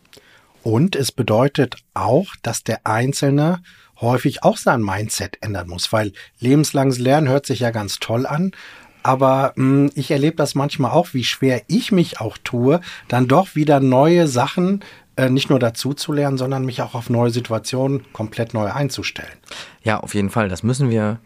Und 0.62 0.97
es 0.97 1.11
bedeutet 1.12 1.77
auch, 1.93 2.29
dass 2.43 2.62
der 2.62 2.87
Einzelne 2.87 3.62
häufig 4.01 4.43
auch 4.43 4.57
sein 4.57 4.83
Mindset 4.83 5.38
ändern 5.41 5.69
muss, 5.69 5.93
weil 5.93 6.12
lebenslanges 6.38 6.99
Lernen 6.99 7.29
hört 7.29 7.47
sich 7.47 7.61
ja 7.61 7.71
ganz 7.71 7.99
toll 7.99 8.27
an, 8.27 8.53
aber 9.03 9.53
mh, 9.57 9.65
hm, 9.65 9.91
ich 9.95 10.11
erlebe 10.11 10.37
das 10.37 10.55
manchmal 10.55 10.93
auch, 10.93 11.09
wie 11.12 11.25
schwer 11.25 11.62
ich 11.67 11.93
mich 11.93 12.21
auch 12.21 12.38
tue, 12.38 12.81
dann 13.09 13.29
doch 13.29 13.55
wieder 13.55 13.81
neue 13.81 14.29
Sachen 14.29 14.85
äh, 15.16 15.29
nicht 15.29 15.51
nur 15.51 15.59
dazu 15.59 15.94
zu 15.94 16.12
lernen, 16.12 16.38
sondern 16.38 16.64
mich 16.64 16.83
auch 16.83 16.94
auf 16.94 17.11
neue 17.11 17.31
Situationen 17.31 18.12
komplett 18.12 18.55
neu 18.55 18.70
einzustellen. 18.70 19.33
Ja, 19.83 20.01
auf 20.01 20.14
jeden 20.14 20.31
Fall. 20.31 20.48
Das 20.48 20.62
müssen 20.62 20.90
wir 20.90 21.18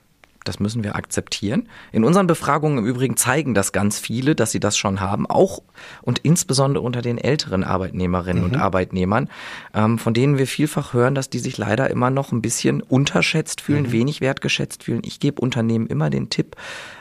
das 0.47 0.61
müssen 0.61 0.85
wir 0.85 0.97
akzeptieren. 0.97 1.69
In 1.93 2.05
unseren 2.05 2.27
Befragungen 2.27 2.79
im 2.79 2.87
Übrigen 2.87 3.17
zeigen 3.17 3.55
das 3.55 3.73
ganz 3.73 3.99
viele, 3.99 4.35
dass 4.35 4.53
sie 4.53 4.61
das 4.61 4.77
schon 4.77 5.01
haben, 5.01 5.27
auch 5.29 5.63
und 6.03 6.21
insbesondere 6.21 6.85
unter 6.85 7.03
den 7.03 7.19
älteren 7.19 7.65
Arbeitnehmerinnen 7.65 8.45
mhm. 8.45 8.51
und 8.51 8.57
Arbeitnehmern, 8.57 9.29
ähm, 9.75 9.99
von 9.99 10.15
denen 10.15 10.39
wir 10.39 10.47
vielfach 10.47 10.93
hören, 10.93 11.15
dass 11.15 11.31
die 11.31 11.39
sich 11.39 11.59
leider 11.59 11.91
immer 11.91 12.11
noch 12.11 12.33
ein 12.33 12.43
bisschen 12.43 12.81
unterschätzt 12.81 13.61
fühlen, 13.61 13.85
mhm. 13.85 13.93
wenig 13.93 14.21
wertgeschätzt 14.21 14.85
fühlen. 14.85 15.03
Ich 15.05 15.21
gebe 15.21 15.41
Unternehmen 15.41 15.87
immer 15.87 16.11
den 16.11 16.31
Tipp, 16.31 16.57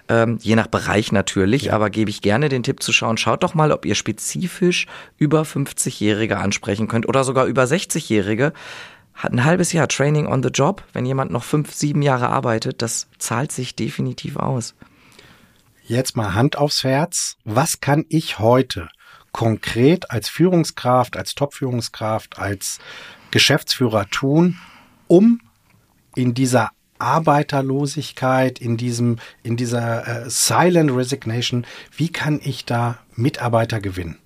ähm, 0.09 0.37
je 0.41 0.55
nach 0.55 0.67
Bereich 0.67 1.11
natürlich, 1.11 1.65
ja. 1.65 1.73
aber 1.73 1.89
gebe 1.89 2.09
ich 2.09 2.21
gerne 2.21 2.49
den 2.49 2.63
Tipp 2.63 2.81
zu 2.83 2.93
schauen, 2.93 3.17
schaut 3.17 3.43
doch 3.43 3.53
mal, 3.53 3.71
ob 3.71 3.85
ihr 3.85 3.95
spezifisch 3.95 4.87
über 5.17 5.43
50-Jährige 5.43 6.37
ansprechen 6.37 6.87
könnt 6.87 7.07
oder 7.07 7.23
sogar 7.23 7.45
über 7.45 7.63
60-Jährige 7.63 8.53
hat 9.15 9.31
ein 9.31 9.45
halbes 9.45 9.71
Jahr 9.71 9.87
Training 9.87 10.27
on 10.27 10.43
the 10.43 10.49
Job, 10.49 10.83
wenn 10.93 11.05
jemand 11.05 11.31
noch 11.31 11.43
fünf, 11.43 11.73
sieben 11.73 12.01
Jahre 12.01 12.29
arbeitet, 12.29 12.81
das 12.81 13.07
zahlt 13.17 13.51
sich 13.51 13.75
definitiv 13.75 14.35
aus. 14.35 14.75
Jetzt 15.83 16.17
mal 16.17 16.33
Hand 16.33 16.57
aufs 16.57 16.83
Herz. 16.83 17.37
Was 17.45 17.79
kann 17.79 18.05
ich 18.09 18.39
heute 18.39 18.89
konkret 19.31 20.11
als 20.11 20.29
Führungskraft, 20.29 21.15
als 21.15 21.35
Top-Führungskraft, 21.35 22.39
als 22.39 22.79
Geschäftsführer 23.31 24.09
tun, 24.09 24.57
um 25.07 25.39
in 26.15 26.33
dieser 26.33 26.71
Arbeiterlosigkeit, 26.99 28.59
in 28.59 28.77
diesem, 28.77 29.17
in 29.43 29.57
dieser 29.57 30.25
äh, 30.25 30.29
Silent 30.29 30.91
Resignation, 30.91 31.65
wie 31.95 32.09
kann 32.09 32.39
ich 32.43 32.65
da 32.65 32.99
Mitarbeiter 33.15 33.79
gewinnen? 33.79 34.17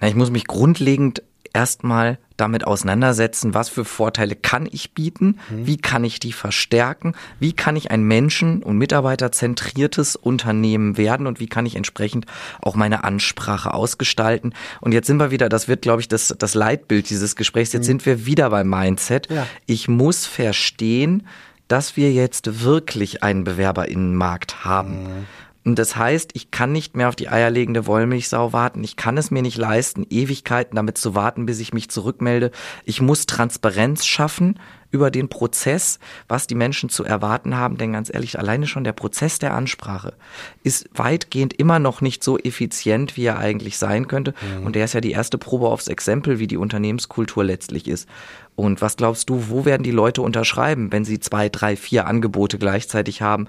Na, 0.00 0.08
ich 0.08 0.14
muss 0.14 0.30
mich 0.30 0.46
grundlegend 0.46 1.22
erstmal 1.52 2.18
damit 2.36 2.66
auseinandersetzen, 2.66 3.54
was 3.54 3.68
für 3.68 3.84
Vorteile 3.84 4.34
kann 4.34 4.66
ich 4.70 4.92
bieten, 4.94 5.38
mhm. 5.50 5.66
wie 5.66 5.76
kann 5.76 6.04
ich 6.04 6.20
die 6.20 6.32
verstärken, 6.32 7.14
wie 7.38 7.52
kann 7.52 7.76
ich 7.76 7.90
ein 7.90 8.02
Menschen- 8.02 8.62
und 8.62 8.78
Mitarbeiterzentriertes 8.78 10.16
Unternehmen 10.16 10.96
werden 10.96 11.26
und 11.26 11.38
wie 11.38 11.48
kann 11.48 11.66
ich 11.66 11.76
entsprechend 11.76 12.26
auch 12.62 12.76
meine 12.76 13.04
Ansprache 13.04 13.74
ausgestalten. 13.74 14.54
Und 14.80 14.92
jetzt 14.92 15.06
sind 15.06 15.18
wir 15.18 15.30
wieder, 15.30 15.48
das 15.48 15.68
wird, 15.68 15.82
glaube 15.82 16.00
ich, 16.00 16.08
das, 16.08 16.34
das 16.38 16.54
Leitbild 16.54 17.10
dieses 17.10 17.36
Gesprächs, 17.36 17.72
jetzt 17.72 17.82
mhm. 17.82 17.86
sind 17.86 18.06
wir 18.06 18.26
wieder 18.26 18.50
beim 18.50 18.68
Mindset. 18.68 19.30
Ja. 19.30 19.46
Ich 19.66 19.88
muss 19.88 20.26
verstehen, 20.26 21.26
dass 21.70 21.96
wir 21.96 22.12
jetzt 22.12 22.64
wirklich 22.64 23.22
einen 23.22 23.44
Bewerberinnenmarkt 23.44 24.64
haben. 24.64 25.04
Mhm. 25.04 25.26
Und 25.64 25.78
das 25.78 25.94
heißt, 25.94 26.30
ich 26.34 26.50
kann 26.50 26.72
nicht 26.72 26.96
mehr 26.96 27.08
auf 27.08 27.16
die 27.16 27.28
eierlegende 27.28 27.86
Wollmilchsau 27.86 28.52
warten. 28.54 28.82
Ich 28.82 28.96
kann 28.96 29.18
es 29.18 29.30
mir 29.30 29.42
nicht 29.42 29.58
leisten, 29.58 30.06
Ewigkeiten 30.08 30.76
damit 30.76 30.96
zu 30.96 31.14
warten, 31.14 31.44
bis 31.44 31.60
ich 31.60 31.74
mich 31.74 31.90
zurückmelde. 31.90 32.50
Ich 32.84 33.02
muss 33.02 33.26
Transparenz 33.26 34.06
schaffen 34.06 34.58
über 34.90 35.10
den 35.10 35.28
Prozess, 35.28 35.98
was 36.28 36.46
die 36.46 36.54
Menschen 36.54 36.88
zu 36.88 37.04
erwarten 37.04 37.56
haben. 37.56 37.76
Denn 37.76 37.92
ganz 37.92 38.12
ehrlich, 38.12 38.38
alleine 38.38 38.66
schon 38.66 38.84
der 38.84 38.92
Prozess 38.92 39.38
der 39.38 39.54
Ansprache 39.54 40.14
ist 40.62 40.88
weitgehend 40.94 41.52
immer 41.52 41.78
noch 41.78 42.00
nicht 42.00 42.24
so 42.24 42.38
effizient, 42.38 43.16
wie 43.18 43.24
er 43.24 43.38
eigentlich 43.38 43.76
sein 43.78 44.08
könnte. 44.08 44.34
Mhm. 44.58 44.66
Und 44.66 44.76
der 44.76 44.86
ist 44.86 44.94
ja 44.94 45.00
die 45.00 45.12
erste 45.12 45.38
Probe 45.38 45.68
aufs 45.68 45.88
Exempel, 45.88 46.38
wie 46.38 46.46
die 46.46 46.56
Unternehmenskultur 46.56 47.44
letztlich 47.44 47.86
ist. 47.86 48.08
Und 48.56 48.80
was 48.80 48.96
glaubst 48.96 49.30
du, 49.30 49.48
wo 49.48 49.64
werden 49.64 49.82
die 49.84 49.90
Leute 49.90 50.22
unterschreiben, 50.22 50.90
wenn 50.90 51.04
sie 51.04 51.20
zwei, 51.20 51.48
drei, 51.48 51.76
vier 51.76 52.06
Angebote 52.06 52.58
gleichzeitig 52.58 53.22
haben? 53.22 53.46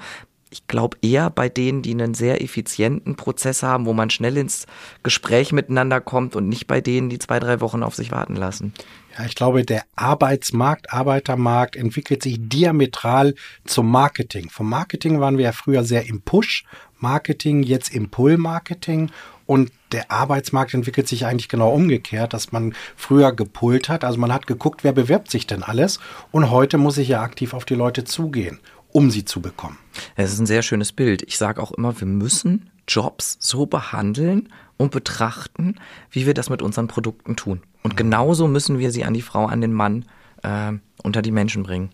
Ich 0.51 0.67
glaube 0.67 0.97
eher 1.01 1.29
bei 1.29 1.47
denen, 1.47 1.81
die 1.81 1.91
einen 1.91 2.13
sehr 2.13 2.41
effizienten 2.41 3.15
Prozess 3.15 3.63
haben, 3.63 3.85
wo 3.85 3.93
man 3.93 4.09
schnell 4.09 4.37
ins 4.37 4.67
Gespräch 5.01 5.53
miteinander 5.53 6.01
kommt 6.01 6.35
und 6.35 6.49
nicht 6.49 6.67
bei 6.67 6.81
denen, 6.81 7.09
die 7.09 7.19
zwei, 7.19 7.39
drei 7.39 7.61
Wochen 7.61 7.83
auf 7.83 7.95
sich 7.95 8.11
warten 8.11 8.35
lassen. 8.35 8.73
Ja, 9.17 9.25
ich 9.25 9.35
glaube, 9.35 9.63
der 9.63 9.83
Arbeitsmarkt, 9.95 10.91
Arbeitermarkt 10.91 11.77
entwickelt 11.77 12.21
sich 12.21 12.37
diametral 12.37 13.33
zum 13.65 13.89
Marketing. 13.89 14.49
Vom 14.49 14.69
Marketing 14.69 15.21
waren 15.21 15.37
wir 15.37 15.45
ja 15.45 15.51
früher 15.53 15.85
sehr 15.85 16.07
im 16.07 16.21
Push-Marketing, 16.21 17.63
jetzt 17.63 17.93
im 17.93 18.09
Pull-Marketing. 18.09 19.09
Und 19.45 19.71
der 19.91 20.11
Arbeitsmarkt 20.11 20.73
entwickelt 20.73 21.09
sich 21.09 21.25
eigentlich 21.25 21.49
genau 21.49 21.71
umgekehrt, 21.71 22.33
dass 22.33 22.53
man 22.53 22.73
früher 22.95 23.33
gepullt 23.33 23.89
hat. 23.89 24.05
Also 24.05 24.17
man 24.17 24.33
hat 24.33 24.47
geguckt, 24.47 24.85
wer 24.85 24.93
bewirbt 24.93 25.29
sich 25.29 25.47
denn 25.47 25.63
alles. 25.63 25.99
Und 26.31 26.51
heute 26.51 26.77
muss 26.77 26.97
ich 26.97 27.09
ja 27.09 27.21
aktiv 27.21 27.53
auf 27.53 27.65
die 27.65 27.75
Leute 27.75 28.03
zugehen 28.05 28.59
um 28.93 29.11
sie 29.11 29.25
zu 29.25 29.41
bekommen. 29.41 29.77
Es 30.15 30.31
ist 30.31 30.39
ein 30.39 30.45
sehr 30.45 30.61
schönes 30.61 30.91
Bild. 30.91 31.23
Ich 31.23 31.37
sage 31.37 31.61
auch 31.61 31.71
immer, 31.71 31.99
wir 31.99 32.07
müssen 32.07 32.69
Jobs 32.87 33.37
so 33.39 33.65
behandeln 33.65 34.49
und 34.77 34.91
betrachten, 34.91 35.75
wie 36.09 36.25
wir 36.25 36.33
das 36.33 36.49
mit 36.49 36.61
unseren 36.61 36.87
Produkten 36.87 37.35
tun. 37.35 37.61
Und 37.83 37.97
genauso 37.97 38.47
müssen 38.47 38.79
wir 38.79 38.91
sie 38.91 39.03
an 39.03 39.13
die 39.13 39.21
Frau, 39.21 39.45
an 39.45 39.61
den 39.61 39.73
Mann, 39.73 40.05
äh, 40.43 40.73
unter 41.03 41.21
die 41.21 41.31
Menschen 41.31 41.63
bringen. 41.63 41.89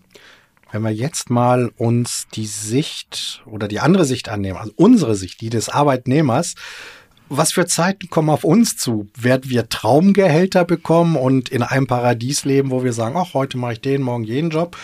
Wenn 0.70 0.82
wir 0.82 0.90
jetzt 0.90 1.30
mal 1.30 1.70
uns 1.76 2.26
die 2.34 2.46
Sicht 2.46 3.42
oder 3.46 3.68
die 3.68 3.80
andere 3.80 4.04
Sicht 4.04 4.28
annehmen, 4.28 4.58
also 4.58 4.72
unsere 4.76 5.14
Sicht, 5.14 5.40
die 5.40 5.48
des 5.48 5.70
Arbeitnehmers, 5.70 6.54
was 7.30 7.52
für 7.52 7.66
Zeiten 7.66 8.08
kommen 8.08 8.30
auf 8.30 8.44
uns 8.44 8.76
zu? 8.76 9.08
Werden 9.14 9.50
wir 9.50 9.68
Traumgehälter 9.68 10.64
bekommen 10.64 11.16
und 11.16 11.50
in 11.50 11.62
einem 11.62 11.86
Paradies 11.86 12.44
leben, 12.44 12.70
wo 12.70 12.84
wir 12.84 12.92
sagen, 12.92 13.16
ach, 13.18 13.34
heute 13.34 13.58
mache 13.58 13.74
ich 13.74 13.80
den, 13.80 14.02
morgen 14.02 14.24
jeden 14.24 14.50
Job? 14.50 14.76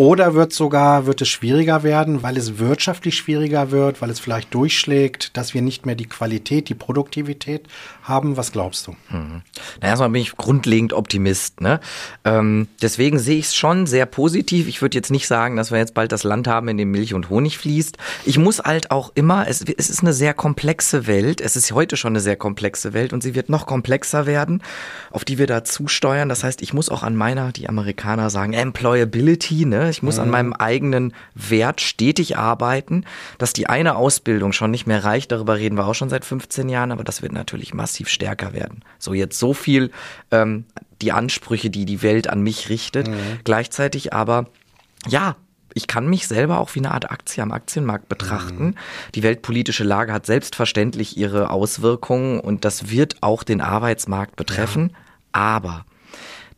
Oder 0.00 0.32
wird 0.32 0.54
sogar, 0.54 1.04
wird 1.04 1.20
es 1.20 1.28
schwieriger 1.28 1.82
werden, 1.82 2.22
weil 2.22 2.38
es 2.38 2.56
wirtschaftlich 2.56 3.18
schwieriger 3.18 3.70
wird, 3.70 4.00
weil 4.00 4.08
es 4.08 4.18
vielleicht 4.18 4.54
durchschlägt, 4.54 5.36
dass 5.36 5.52
wir 5.52 5.60
nicht 5.60 5.84
mehr 5.84 5.94
die 5.94 6.06
Qualität, 6.06 6.70
die 6.70 6.74
Produktivität 6.74 7.68
haben? 8.10 8.36
Was 8.36 8.52
glaubst 8.52 8.86
du? 8.86 8.92
Mhm. 9.08 9.42
Na, 9.80 9.88
erstmal 9.88 10.10
bin 10.10 10.20
ich 10.20 10.36
grundlegend 10.36 10.92
Optimist. 10.92 11.62
Ne? 11.62 11.80
Ähm, 12.24 12.68
deswegen 12.82 13.18
sehe 13.18 13.38
ich 13.38 13.46
es 13.46 13.56
schon 13.56 13.86
sehr 13.86 14.04
positiv. 14.04 14.68
Ich 14.68 14.82
würde 14.82 14.98
jetzt 14.98 15.10
nicht 15.10 15.26
sagen, 15.26 15.56
dass 15.56 15.70
wir 15.70 15.78
jetzt 15.78 15.94
bald 15.94 16.12
das 16.12 16.24
Land 16.24 16.46
haben, 16.46 16.68
in 16.68 16.76
dem 16.76 16.90
Milch 16.90 17.14
und 17.14 17.30
Honig 17.30 17.56
fließt. 17.56 17.96
Ich 18.26 18.36
muss 18.36 18.58
halt 18.58 18.90
auch 18.90 19.12
immer, 19.14 19.48
es, 19.48 19.62
es 19.62 19.88
ist 19.88 20.00
eine 20.00 20.12
sehr 20.12 20.34
komplexe 20.34 21.06
Welt. 21.06 21.40
Es 21.40 21.56
ist 21.56 21.72
heute 21.72 21.96
schon 21.96 22.12
eine 22.12 22.20
sehr 22.20 22.36
komplexe 22.36 22.92
Welt 22.92 23.12
und 23.12 23.22
sie 23.22 23.34
wird 23.34 23.48
noch 23.48 23.66
komplexer 23.66 24.26
werden, 24.26 24.62
auf 25.10 25.24
die 25.24 25.38
wir 25.38 25.46
da 25.46 25.64
zusteuern. 25.64 26.28
Das 26.28 26.44
heißt, 26.44 26.60
ich 26.62 26.74
muss 26.74 26.88
auch 26.88 27.02
an 27.02 27.16
meiner, 27.16 27.52
die 27.52 27.68
Amerikaner 27.68 28.30
sagen, 28.30 28.52
Employability, 28.52 29.64
ne? 29.64 29.90
Ich 29.90 30.02
muss 30.02 30.16
mhm. 30.16 30.22
an 30.22 30.30
meinem 30.30 30.52
eigenen 30.52 31.14
Wert 31.34 31.80
stetig 31.80 32.36
arbeiten, 32.36 33.04
dass 33.38 33.52
die 33.52 33.68
eine 33.68 33.96
Ausbildung 33.96 34.52
schon 34.52 34.70
nicht 34.70 34.86
mehr 34.86 35.04
reicht. 35.04 35.32
Darüber 35.32 35.56
reden 35.56 35.76
wir 35.76 35.86
auch 35.86 35.94
schon 35.94 36.08
seit 36.08 36.24
15 36.24 36.68
Jahren, 36.68 36.92
aber 36.92 37.04
das 37.04 37.22
wird 37.22 37.32
natürlich 37.32 37.74
massiv 37.74 37.99
stärker 38.08 38.52
werden. 38.52 38.84
So 38.98 39.12
jetzt 39.12 39.38
so 39.38 39.52
viel 39.54 39.90
ähm, 40.30 40.64
die 41.02 41.12
Ansprüche, 41.12 41.70
die 41.70 41.84
die 41.84 42.02
Welt 42.02 42.28
an 42.28 42.42
mich 42.42 42.68
richtet. 42.68 43.08
Mhm. 43.08 43.40
Gleichzeitig 43.44 44.12
aber, 44.12 44.46
ja, 45.06 45.36
ich 45.74 45.86
kann 45.86 46.08
mich 46.08 46.26
selber 46.26 46.58
auch 46.58 46.74
wie 46.74 46.80
eine 46.80 46.92
Art 46.92 47.10
Aktie 47.10 47.42
am 47.42 47.52
Aktienmarkt 47.52 48.08
betrachten. 48.08 48.64
Mhm. 48.64 48.74
Die 49.14 49.22
weltpolitische 49.22 49.84
Lage 49.84 50.12
hat 50.12 50.26
selbstverständlich 50.26 51.16
ihre 51.16 51.50
Auswirkungen 51.50 52.40
und 52.40 52.64
das 52.64 52.90
wird 52.90 53.16
auch 53.20 53.42
den 53.42 53.60
Arbeitsmarkt 53.60 54.36
betreffen. 54.36 54.90
Ja. 54.92 54.96
Aber 55.32 55.84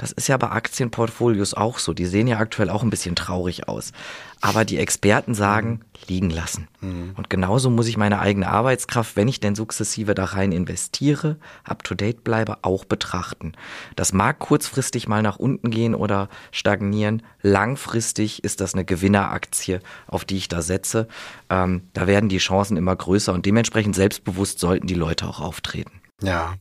das 0.02 0.10
ist 0.10 0.26
ja 0.26 0.36
bei 0.36 0.50
Aktienportfolios 0.50 1.54
auch 1.54 1.78
so. 1.78 1.94
Die 1.94 2.06
sehen 2.06 2.26
ja 2.26 2.38
aktuell 2.38 2.70
auch 2.70 2.82
ein 2.82 2.90
bisschen 2.90 3.14
traurig 3.14 3.68
aus. 3.68 3.92
Aber 4.40 4.64
die 4.64 4.78
Experten 4.78 5.32
sagen, 5.32 5.82
liegen 6.08 6.28
lassen. 6.28 6.66
Mhm. 6.80 7.12
Und 7.16 7.30
genauso 7.30 7.70
muss 7.70 7.86
ich 7.86 7.96
meine 7.96 8.18
eigene 8.18 8.48
Arbeitskraft, 8.48 9.14
wenn 9.14 9.28
ich 9.28 9.38
denn 9.38 9.54
sukzessive 9.54 10.16
da 10.16 10.24
rein 10.24 10.50
investiere, 10.50 11.36
up 11.62 11.84
to 11.84 11.94
date 11.94 12.24
bleibe, 12.24 12.56
auch 12.62 12.84
betrachten. 12.84 13.52
Das 13.94 14.12
mag 14.12 14.40
kurzfristig 14.40 15.06
mal 15.06 15.22
nach 15.22 15.36
unten 15.36 15.70
gehen 15.70 15.94
oder 15.94 16.28
stagnieren. 16.50 17.22
Langfristig 17.40 18.42
ist 18.42 18.60
das 18.60 18.74
eine 18.74 18.84
Gewinneraktie, 18.84 19.78
auf 20.08 20.24
die 20.24 20.36
ich 20.36 20.48
da 20.48 20.62
setze. 20.62 21.06
Ähm, 21.48 21.82
da 21.92 22.08
werden 22.08 22.28
die 22.28 22.38
Chancen 22.38 22.76
immer 22.76 22.96
größer 22.96 23.32
und 23.32 23.46
dementsprechend 23.46 23.94
selbstbewusst 23.94 24.58
sollten 24.58 24.88
die 24.88 24.94
Leute 24.94 25.28
auch 25.28 25.38
auftreten. 25.38 25.92
Ja, 26.20 26.54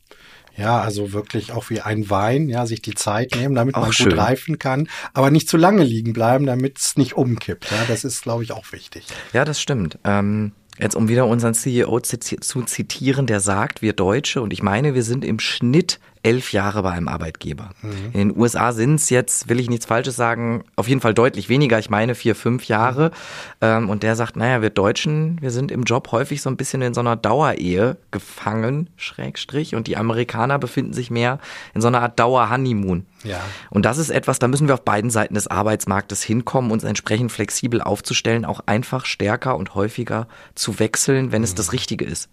ja, 0.58 0.82
also 0.82 1.14
wirklich 1.14 1.52
auch 1.52 1.70
wie 1.70 1.82
ein 1.82 2.10
Wein, 2.10 2.50
ja, 2.50 2.66
sich 2.66 2.82
die 2.82 2.96
Zeit 2.96 3.36
nehmen, 3.36 3.56
damit 3.56 3.76
auch 3.76 3.82
man 3.82 3.94
schön. 3.94 4.10
gut 4.10 4.18
reifen 4.18 4.60
kann, 4.60 4.88
aber 5.14 5.32
nicht 5.32 5.50
zu 5.50 5.58
lange 5.58 5.84
liegen 5.84 6.14
bleiben, 6.14 6.46
damit 6.46 6.78
es 6.78 6.98
nicht 6.98 7.14
umkippt. 7.14 7.72
Ja, 7.72 7.86
das 7.88 8.04
ist, 8.04 8.24
glaube 8.24 8.44
ich, 8.44 8.52
auch 8.52 8.72
wichtig. 8.72 9.06
Ja, 9.34 9.46
das 9.46 9.62
stimmt. 9.62 9.98
Ähm, 10.04 10.52
jetzt 10.78 10.96
um 10.96 11.08
wieder 11.08 11.26
unseren 11.28 11.54
CEO 11.54 12.00
zu 12.00 12.18
zitieren, 12.66 13.28
der 13.28 13.40
sagt, 13.40 13.82
wir 13.82 13.94
Deutsche, 13.94 14.42
und 14.42 14.54
ich 14.54 14.62
meine, 14.64 14.94
wir 14.94 15.04
sind 15.04 15.26
im 15.26 15.40
Schnitt 15.40 16.00
elf 16.24 16.54
Jahre 16.54 16.84
bei 16.84 16.92
einem 16.92 17.08
Arbeitgeber. 17.08 17.70
Mhm. 17.82 17.92
In 18.14 18.30
den 18.30 18.38
USA 18.38 18.72
sind 18.72 18.96
es 18.96 19.10
jetzt, 19.10 19.50
will 19.50 19.60
ich 19.60 19.70
nichts 19.70 19.86
Falsches 19.86 20.16
sagen, 20.16 20.64
auf 20.76 20.88
jeden 20.88 21.02
Fall 21.02 21.14
deutlich 21.14 21.50
weniger. 21.50 21.80
Ich 21.80 21.90
meine 21.90 22.16
vier, 22.16 22.36
fünf 22.36 22.66
Jahre. 22.66 23.10
Mhm. 23.10 23.14
Ähm, 23.62 23.90
und 23.90 24.04
der 24.04 24.16
sagt, 24.16 24.36
naja, 24.36 24.62
wir 24.62 24.70
Deutschen, 24.70 25.42
wir 25.42 25.52
sind 25.52 25.72
im 25.72 25.84
Job 25.84 26.12
häufig 26.12 26.42
so 26.42 26.50
ein 26.50 26.58
bisschen 26.58 26.82
in 26.82 26.94
so 26.94 27.02
einer 27.02 27.16
Dauerehe 27.16 27.98
gefangen, 28.12 28.90
Schrägstrich. 28.98 29.76
Und 29.76 29.88
die 29.88 29.98
Amerikaner 29.98 30.60
befinden 30.60 30.94
sich 30.94 31.12
mehr 31.12 31.40
in 31.74 31.82
so 31.82 31.88
einer 31.88 32.02
Art 32.02 32.20
Dauer-Honeymoon. 32.20 33.06
Ja. 33.24 33.42
Und 33.70 33.86
das 33.86 33.98
ist 33.98 34.10
etwas, 34.10 34.40
da 34.40 34.48
müssen 34.48 34.68
wir 34.68 34.74
auf 34.74 34.84
beiden 34.84 35.10
Seiten 35.10 35.34
des 35.34 35.48
Arbeitsmarktes 35.48 36.24
hinkommen, 36.24 36.72
uns 36.72 36.84
entsprechend 36.84 37.32
flexibel 37.32 37.82
aufzustellen, 37.82 38.46
auch 38.46 38.62
einfach 38.66 39.06
stärker 39.06 39.58
und 39.58 39.76
häufiger 39.76 40.28
zu 40.56 40.80
wechseln, 40.80 41.32
wenn 41.32 41.42
mhm. 41.42 41.46
es 41.46 41.56
das 41.56 41.74
Richtige 41.74 42.06
ist. 42.06 42.30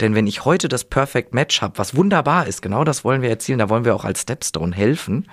Denn 0.00 0.14
wenn 0.14 0.26
ich 0.26 0.44
heute 0.44 0.68
das 0.68 0.84
Perfect 0.84 1.34
Match 1.34 1.62
habe, 1.62 1.78
was 1.78 1.96
wunderbar 1.96 2.46
ist, 2.46 2.62
genau 2.62 2.84
das 2.84 3.04
wollen 3.04 3.22
wir 3.22 3.30
erzielen, 3.30 3.58
da 3.58 3.68
wollen 3.68 3.84
wir 3.84 3.94
auch 3.94 4.04
als 4.04 4.22
Stepstone 4.22 4.74
helfen, 4.74 5.26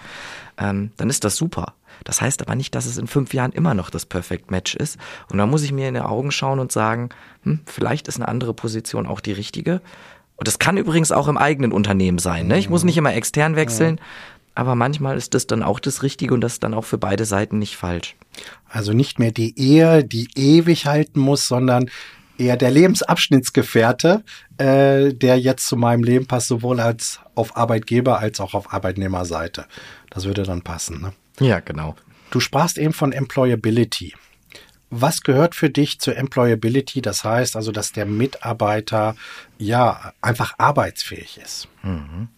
ähm, 0.57 0.91
dann 0.97 1.09
ist 1.09 1.23
das 1.23 1.35
super. 1.35 1.73
Das 2.03 2.21
heißt 2.21 2.41
aber 2.41 2.55
nicht, 2.55 2.75
dass 2.75 2.85
es 2.85 2.97
in 2.97 3.07
fünf 3.07 3.33
Jahren 3.33 3.51
immer 3.51 3.73
noch 3.73 3.89
das 3.89 4.05
Perfect 4.05 4.51
Match 4.51 4.75
ist. 4.75 4.97
Und 5.31 5.37
da 5.37 5.45
muss 5.45 5.63
ich 5.63 5.71
mir 5.71 5.87
in 5.87 5.93
die 5.93 6.01
Augen 6.01 6.31
schauen 6.31 6.59
und 6.59 6.71
sagen, 6.71 7.09
hm, 7.43 7.61
vielleicht 7.65 8.07
ist 8.07 8.17
eine 8.17 8.27
andere 8.27 8.53
Position 8.53 9.07
auch 9.07 9.21
die 9.21 9.31
richtige. 9.31 9.81
Und 10.37 10.47
das 10.47 10.59
kann 10.59 10.77
übrigens 10.77 11.11
auch 11.11 11.29
im 11.29 11.37
eigenen 11.37 11.71
Unternehmen 11.71 12.17
sein. 12.17 12.47
Ne? 12.47 12.57
Ich 12.57 12.69
muss 12.69 12.83
nicht 12.83 12.97
immer 12.97 13.13
extern 13.13 13.55
wechseln, 13.55 14.01
aber 14.55 14.75
manchmal 14.75 15.17
ist 15.17 15.33
das 15.33 15.47
dann 15.47 15.61
auch 15.61 15.79
das 15.79 16.01
Richtige 16.01 16.33
und 16.33 16.41
das 16.41 16.53
ist 16.53 16.63
dann 16.63 16.73
auch 16.73 16.85
für 16.85 16.97
beide 16.97 17.25
Seiten 17.25 17.59
nicht 17.59 17.75
falsch. 17.75 18.15
Also 18.69 18.93
nicht 18.93 19.19
mehr 19.19 19.31
die 19.31 19.57
Ehe, 19.59 20.03
die 20.03 20.29
ewig 20.35 20.85
halten 20.85 21.19
muss, 21.19 21.47
sondern 21.47 21.89
eher 22.37 22.57
der 22.57 22.71
Lebensabschnittsgefährte, 22.71 24.23
äh, 24.57 25.13
der 25.13 25.39
jetzt 25.39 25.67
zu 25.67 25.77
meinem 25.77 26.03
Leben 26.03 26.25
passt, 26.25 26.47
sowohl 26.47 26.79
als 26.79 27.19
auf 27.35 27.57
Arbeitgeber 27.57 28.19
als 28.19 28.39
auch 28.39 28.53
auf 28.53 28.73
Arbeitnehmerseite. 28.73 29.65
Das 30.09 30.25
würde 30.25 30.43
dann 30.43 30.61
passen. 30.61 31.01
Ne? 31.01 31.13
Ja, 31.45 31.59
genau. 31.59 31.95
Du 32.31 32.39
sprachst 32.39 32.77
eben 32.77 32.93
von 32.93 33.11
Employability. 33.11 34.13
Was 34.89 35.21
gehört 35.21 35.55
für 35.55 35.69
dich 35.69 35.99
zur 35.99 36.15
Employability? 36.15 37.01
Das 37.01 37.23
heißt 37.23 37.55
also, 37.55 37.71
dass 37.71 37.91
der 37.91 38.05
Mitarbeiter 38.05 39.15
ja 39.57 40.13
einfach 40.21 40.53
arbeitsfähig 40.57 41.39
ist. 41.43 41.67
Mhm. 41.83 42.29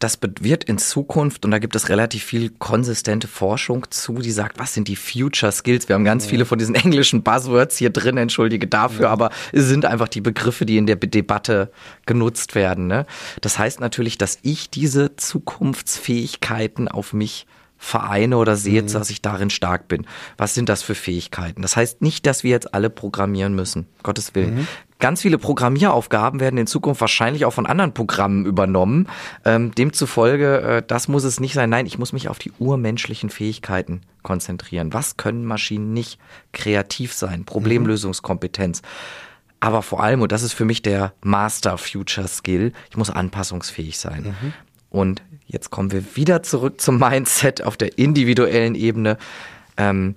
Das 0.00 0.18
wird 0.40 0.64
in 0.64 0.78
Zukunft, 0.78 1.44
und 1.44 1.50
da 1.50 1.58
gibt 1.58 1.76
es 1.76 1.88
relativ 1.88 2.24
viel 2.24 2.50
konsistente 2.50 3.28
Forschung 3.28 3.86
zu, 3.90 4.14
die 4.14 4.32
sagt, 4.32 4.58
was 4.58 4.74
sind 4.74 4.88
die 4.88 4.96
Future 4.96 5.52
Skills? 5.52 5.88
Wir 5.88 5.94
haben 5.94 6.04
ganz 6.04 6.26
viele 6.26 6.44
von 6.44 6.58
diesen 6.58 6.74
englischen 6.74 7.22
Buzzwords 7.22 7.78
hier 7.78 7.90
drin, 7.90 8.16
entschuldige 8.16 8.66
dafür, 8.66 9.08
aber 9.08 9.30
es 9.52 9.66
sind 9.66 9.84
einfach 9.84 10.08
die 10.08 10.20
Begriffe, 10.20 10.66
die 10.66 10.76
in 10.76 10.86
der 10.86 10.96
Debatte 10.96 11.70
genutzt 12.06 12.54
werden. 12.54 12.86
Ne? 12.86 13.06
Das 13.40 13.58
heißt 13.58 13.80
natürlich, 13.80 14.18
dass 14.18 14.38
ich 14.42 14.68
diese 14.68 15.16
Zukunftsfähigkeiten 15.16 16.88
auf 16.88 17.12
mich 17.12 17.46
vereine 17.84 18.38
oder 18.38 18.56
sehe, 18.56 18.82
mhm. 18.82 18.90
dass 18.90 19.10
ich 19.10 19.20
darin 19.20 19.50
stark 19.50 19.88
bin. 19.88 20.06
Was 20.38 20.54
sind 20.54 20.68
das 20.68 20.82
für 20.82 20.94
Fähigkeiten? 20.94 21.62
Das 21.62 21.76
heißt 21.76 22.00
nicht, 22.00 22.26
dass 22.26 22.42
wir 22.42 22.50
jetzt 22.50 22.72
alle 22.72 22.88
programmieren 22.88 23.54
müssen. 23.54 23.86
Gottes 24.02 24.34
Willen. 24.34 24.54
Mhm. 24.54 24.68
Ganz 25.00 25.20
viele 25.20 25.36
Programmieraufgaben 25.36 26.40
werden 26.40 26.56
in 26.56 26.66
Zukunft 26.66 27.02
wahrscheinlich 27.02 27.44
auch 27.44 27.52
von 27.52 27.66
anderen 27.66 27.92
Programmen 27.92 28.46
übernommen. 28.46 29.06
Ähm, 29.44 29.74
demzufolge, 29.74 30.60
äh, 30.60 30.82
das 30.86 31.08
muss 31.08 31.24
es 31.24 31.40
nicht 31.40 31.52
sein. 31.52 31.68
Nein, 31.68 31.84
ich 31.84 31.98
muss 31.98 32.14
mich 32.14 32.28
auf 32.28 32.38
die 32.38 32.52
urmenschlichen 32.58 33.28
Fähigkeiten 33.28 34.00
konzentrieren. 34.22 34.94
Was 34.94 35.18
können 35.18 35.44
Maschinen 35.44 35.92
nicht? 35.92 36.18
Kreativ 36.52 37.12
sein, 37.12 37.44
Problemlösungskompetenz. 37.44 38.80
Aber 39.60 39.82
vor 39.82 40.02
allem, 40.02 40.22
und 40.22 40.32
das 40.32 40.42
ist 40.42 40.54
für 40.54 40.64
mich 40.64 40.80
der 40.80 41.12
Master 41.22 41.76
Future 41.76 42.28
Skill, 42.28 42.72
ich 42.88 42.96
muss 42.96 43.10
anpassungsfähig 43.10 43.98
sein. 43.98 44.34
Mhm. 44.40 44.52
Und 44.88 45.22
jetzt 45.54 45.70
kommen 45.70 45.92
wir 45.92 46.04
wieder 46.16 46.42
zurück 46.42 46.80
zum 46.80 46.98
Mindset 46.98 47.62
auf 47.62 47.78
der 47.78 47.96
individuellen 47.96 48.74
Ebene. 48.74 49.16
Ähm, 49.78 50.16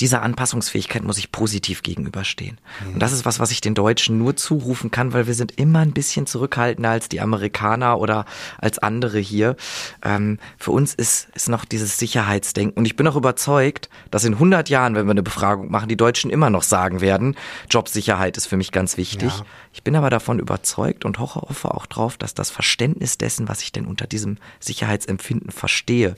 dieser 0.00 0.22
Anpassungsfähigkeit 0.22 1.04
muss 1.04 1.18
ich 1.18 1.32
positiv 1.32 1.82
gegenüberstehen. 1.82 2.58
Und 2.92 3.00
das 3.00 3.12
ist 3.12 3.24
was, 3.24 3.40
was 3.40 3.50
ich 3.50 3.60
den 3.60 3.74
Deutschen 3.74 4.18
nur 4.18 4.36
zurufen 4.36 4.90
kann, 4.90 5.12
weil 5.12 5.26
wir 5.26 5.34
sind 5.34 5.52
immer 5.58 5.80
ein 5.80 5.92
bisschen 5.92 6.26
zurückhaltender 6.26 6.90
als 6.90 7.08
die 7.08 7.20
Amerikaner 7.20 7.98
oder 7.98 8.24
als 8.58 8.78
andere 8.78 9.18
hier. 9.18 9.56
Ähm, 10.02 10.38
für 10.58 10.70
uns 10.70 10.94
ist, 10.94 11.28
ist 11.34 11.48
noch 11.48 11.64
dieses 11.64 11.98
Sicherheitsdenken. 11.98 12.78
Und 12.78 12.86
ich 12.86 12.96
bin 12.96 13.06
auch 13.06 13.16
überzeugt, 13.16 13.88
dass 14.10 14.24
in 14.24 14.34
100 14.34 14.68
Jahren, 14.68 14.94
wenn 14.94 15.06
wir 15.06 15.12
eine 15.12 15.22
Befragung 15.22 15.70
machen, 15.70 15.88
die 15.88 15.96
Deutschen 15.96 16.30
immer 16.30 16.50
noch 16.50 16.62
sagen 16.62 17.00
werden, 17.00 17.36
Jobsicherheit 17.70 18.36
ist 18.36 18.46
für 18.46 18.56
mich 18.56 18.72
ganz 18.72 18.96
wichtig. 18.96 19.32
Ja. 19.38 19.44
Ich 19.72 19.82
bin 19.82 19.96
aber 19.96 20.10
davon 20.10 20.38
überzeugt 20.38 21.04
und 21.04 21.18
hoffe 21.18 21.74
auch 21.74 21.86
drauf, 21.86 22.16
dass 22.16 22.34
das 22.34 22.50
Verständnis 22.50 23.18
dessen, 23.18 23.48
was 23.48 23.62
ich 23.62 23.72
denn 23.72 23.86
unter 23.86 24.06
diesem 24.06 24.38
Sicherheitsempfinden 24.60 25.50
verstehe, 25.50 26.16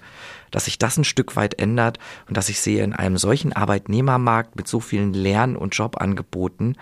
dass 0.55 0.67
sich 0.67 0.79
das 0.79 0.97
ein 0.97 1.05
Stück 1.05 1.35
weit 1.35 1.59
ändert 1.59 1.99
und 2.29 2.37
dass 2.37 2.49
ich 2.49 2.61
sehe, 2.61 2.85
in 2.85 2.93
einem 2.93 3.19
solchen 3.19 3.53
Arbeitnehmermarkt 3.53 4.55
mit 4.55 4.69
so 4.69 4.79
vielen 4.79 5.12
Lern- 5.12 5.57
und 5.57 5.75
Jobangeboten, 5.75 6.77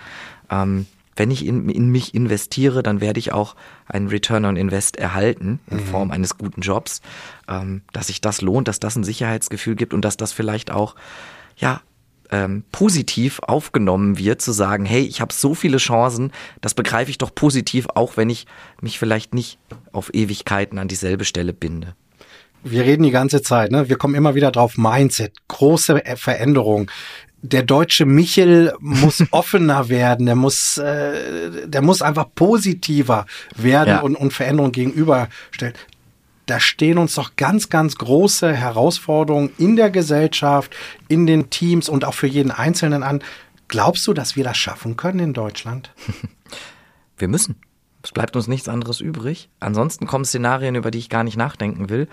ähm, 0.51 0.87
wenn 1.17 1.31
ich 1.31 1.47
in, 1.47 1.69
in, 1.71 1.89
mich 1.89 2.15
investiere, 2.15 2.83
dann 2.83 3.01
werde 3.01 3.19
ich 3.19 3.33
auch 3.33 3.57
einen 3.87 4.09
Return 4.09 4.45
on 4.45 4.57
Invest 4.57 4.97
erhalten 4.97 5.59
in 5.71 5.79
mhm. 5.79 5.85
Form 5.85 6.11
eines 6.11 6.37
guten 6.37 6.61
Jobs, 6.61 7.01
ähm, 7.49 7.81
dass 7.95 8.09
sich 8.09 8.21
das 8.21 8.43
lohnt, 8.43 8.69
dass 8.69 8.79
das 8.79 8.97
ein 8.97 9.05
Sicherheitsgefühl 9.05 9.75
gibt 9.75 9.95
und 9.95 10.05
dass 10.05 10.19
das 10.19 10.33
vielleicht 10.33 10.71
auch 10.71 10.95
ja 11.57 11.81
ähm, 12.31 12.65
positiv 12.73 13.41
aufgenommen 13.41 14.19
wird, 14.19 14.43
zu 14.43 14.53
sagen, 14.53 14.85
hey, 14.85 15.03
ich 15.03 15.23
habe 15.23 15.33
so 15.33 15.55
viele 15.55 15.79
Chancen, 15.79 16.31
das 16.61 16.75
begreife 16.75 17.11
ich 17.11 17.19
doch 17.19 17.35
positiv, 17.35 17.87
auch 17.95 18.19
wenn 18.19 18.29
ich 18.29 18.47
mich 18.83 18.99
vielleicht 18.99 19.33
nicht 19.33 19.59
auf 19.93 20.13
Ewigkeiten 20.13 20.79
an 20.79 20.89
dieselbe 20.89 21.25
Stelle 21.25 21.55
binde 21.55 21.95
wir 22.65 22.83
reden 22.83 23.03
die 23.03 23.11
ganze 23.11 23.43
Zeit, 23.43 23.71
ne? 23.71 23.89
Wir 23.89 23.97
kommen 23.97 24.15
immer 24.15 24.35
wieder 24.35 24.51
drauf, 24.51 24.77
Mindset, 24.77 25.33
große 25.49 26.03
Veränderung. 26.17 26.91
Der 27.43 27.63
deutsche 27.63 28.07
Michel 28.07 28.73
muss 28.79 29.25
offener 29.31 29.89
werden, 29.89 30.27
der 30.27 30.37
muss, 30.37 30.79
äh, 30.79 31.67
der 31.67 31.83
muss 31.83 32.03
einfach 32.03 32.27
positiver 32.35 33.27
werden 33.57 33.89
ja. 33.89 34.01
und, 34.01 34.17
und 34.17 34.33
Veränderungen 34.33 34.73
gegenüberstellen. 34.73 35.75
Da 36.47 36.61
stehen 36.61 36.99
uns 36.99 37.15
doch 37.15 37.37
ganz, 37.37 37.69
ganz 37.69 37.97
große 37.97 38.53
Herausforderungen 38.53 39.51
in 39.59 39.77
der 39.77 39.91
Gesellschaft, 39.91 40.75
in 41.09 41.27
den 41.27 41.51
Teams 41.51 41.89
und 41.89 42.05
auch 42.05 42.15
für 42.15 42.27
jeden 42.27 42.51
Einzelnen 42.51 43.03
an. 43.03 43.23
Glaubst 43.69 44.07
du, 44.07 44.13
dass 44.13 44.37
wir 44.37 44.45
das 44.45 44.59
schaffen 44.59 44.97
können 44.97 45.21
in 45.21 45.33
Deutschland? 45.33 45.93
Wir 47.17 47.29
müssen. 47.29 47.57
Es 48.03 48.13
bleibt 48.13 48.35
uns 48.35 48.49
nichts 48.49 48.69
anderes 48.69 49.01
übrig. 49.01 49.49
Ansonsten 49.61 50.07
kommen 50.07 50.25
Szenarien, 50.25 50.75
über 50.75 50.91
die 50.91 50.99
ich 50.99 51.09
gar 51.09 51.25
nicht 51.25 51.37
nachdenken 51.37 51.89
will. 51.89 52.09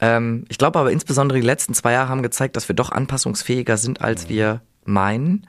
Ähm, 0.00 0.44
ich 0.48 0.58
glaube 0.58 0.78
aber 0.78 0.92
insbesondere 0.92 1.40
die 1.40 1.46
letzten 1.46 1.74
zwei 1.74 1.92
Jahre 1.92 2.08
haben 2.08 2.22
gezeigt, 2.22 2.56
dass 2.56 2.68
wir 2.68 2.76
doch 2.76 2.92
anpassungsfähiger 2.92 3.76
sind, 3.76 4.00
als 4.00 4.28
wir 4.28 4.62
meinen. 4.84 5.46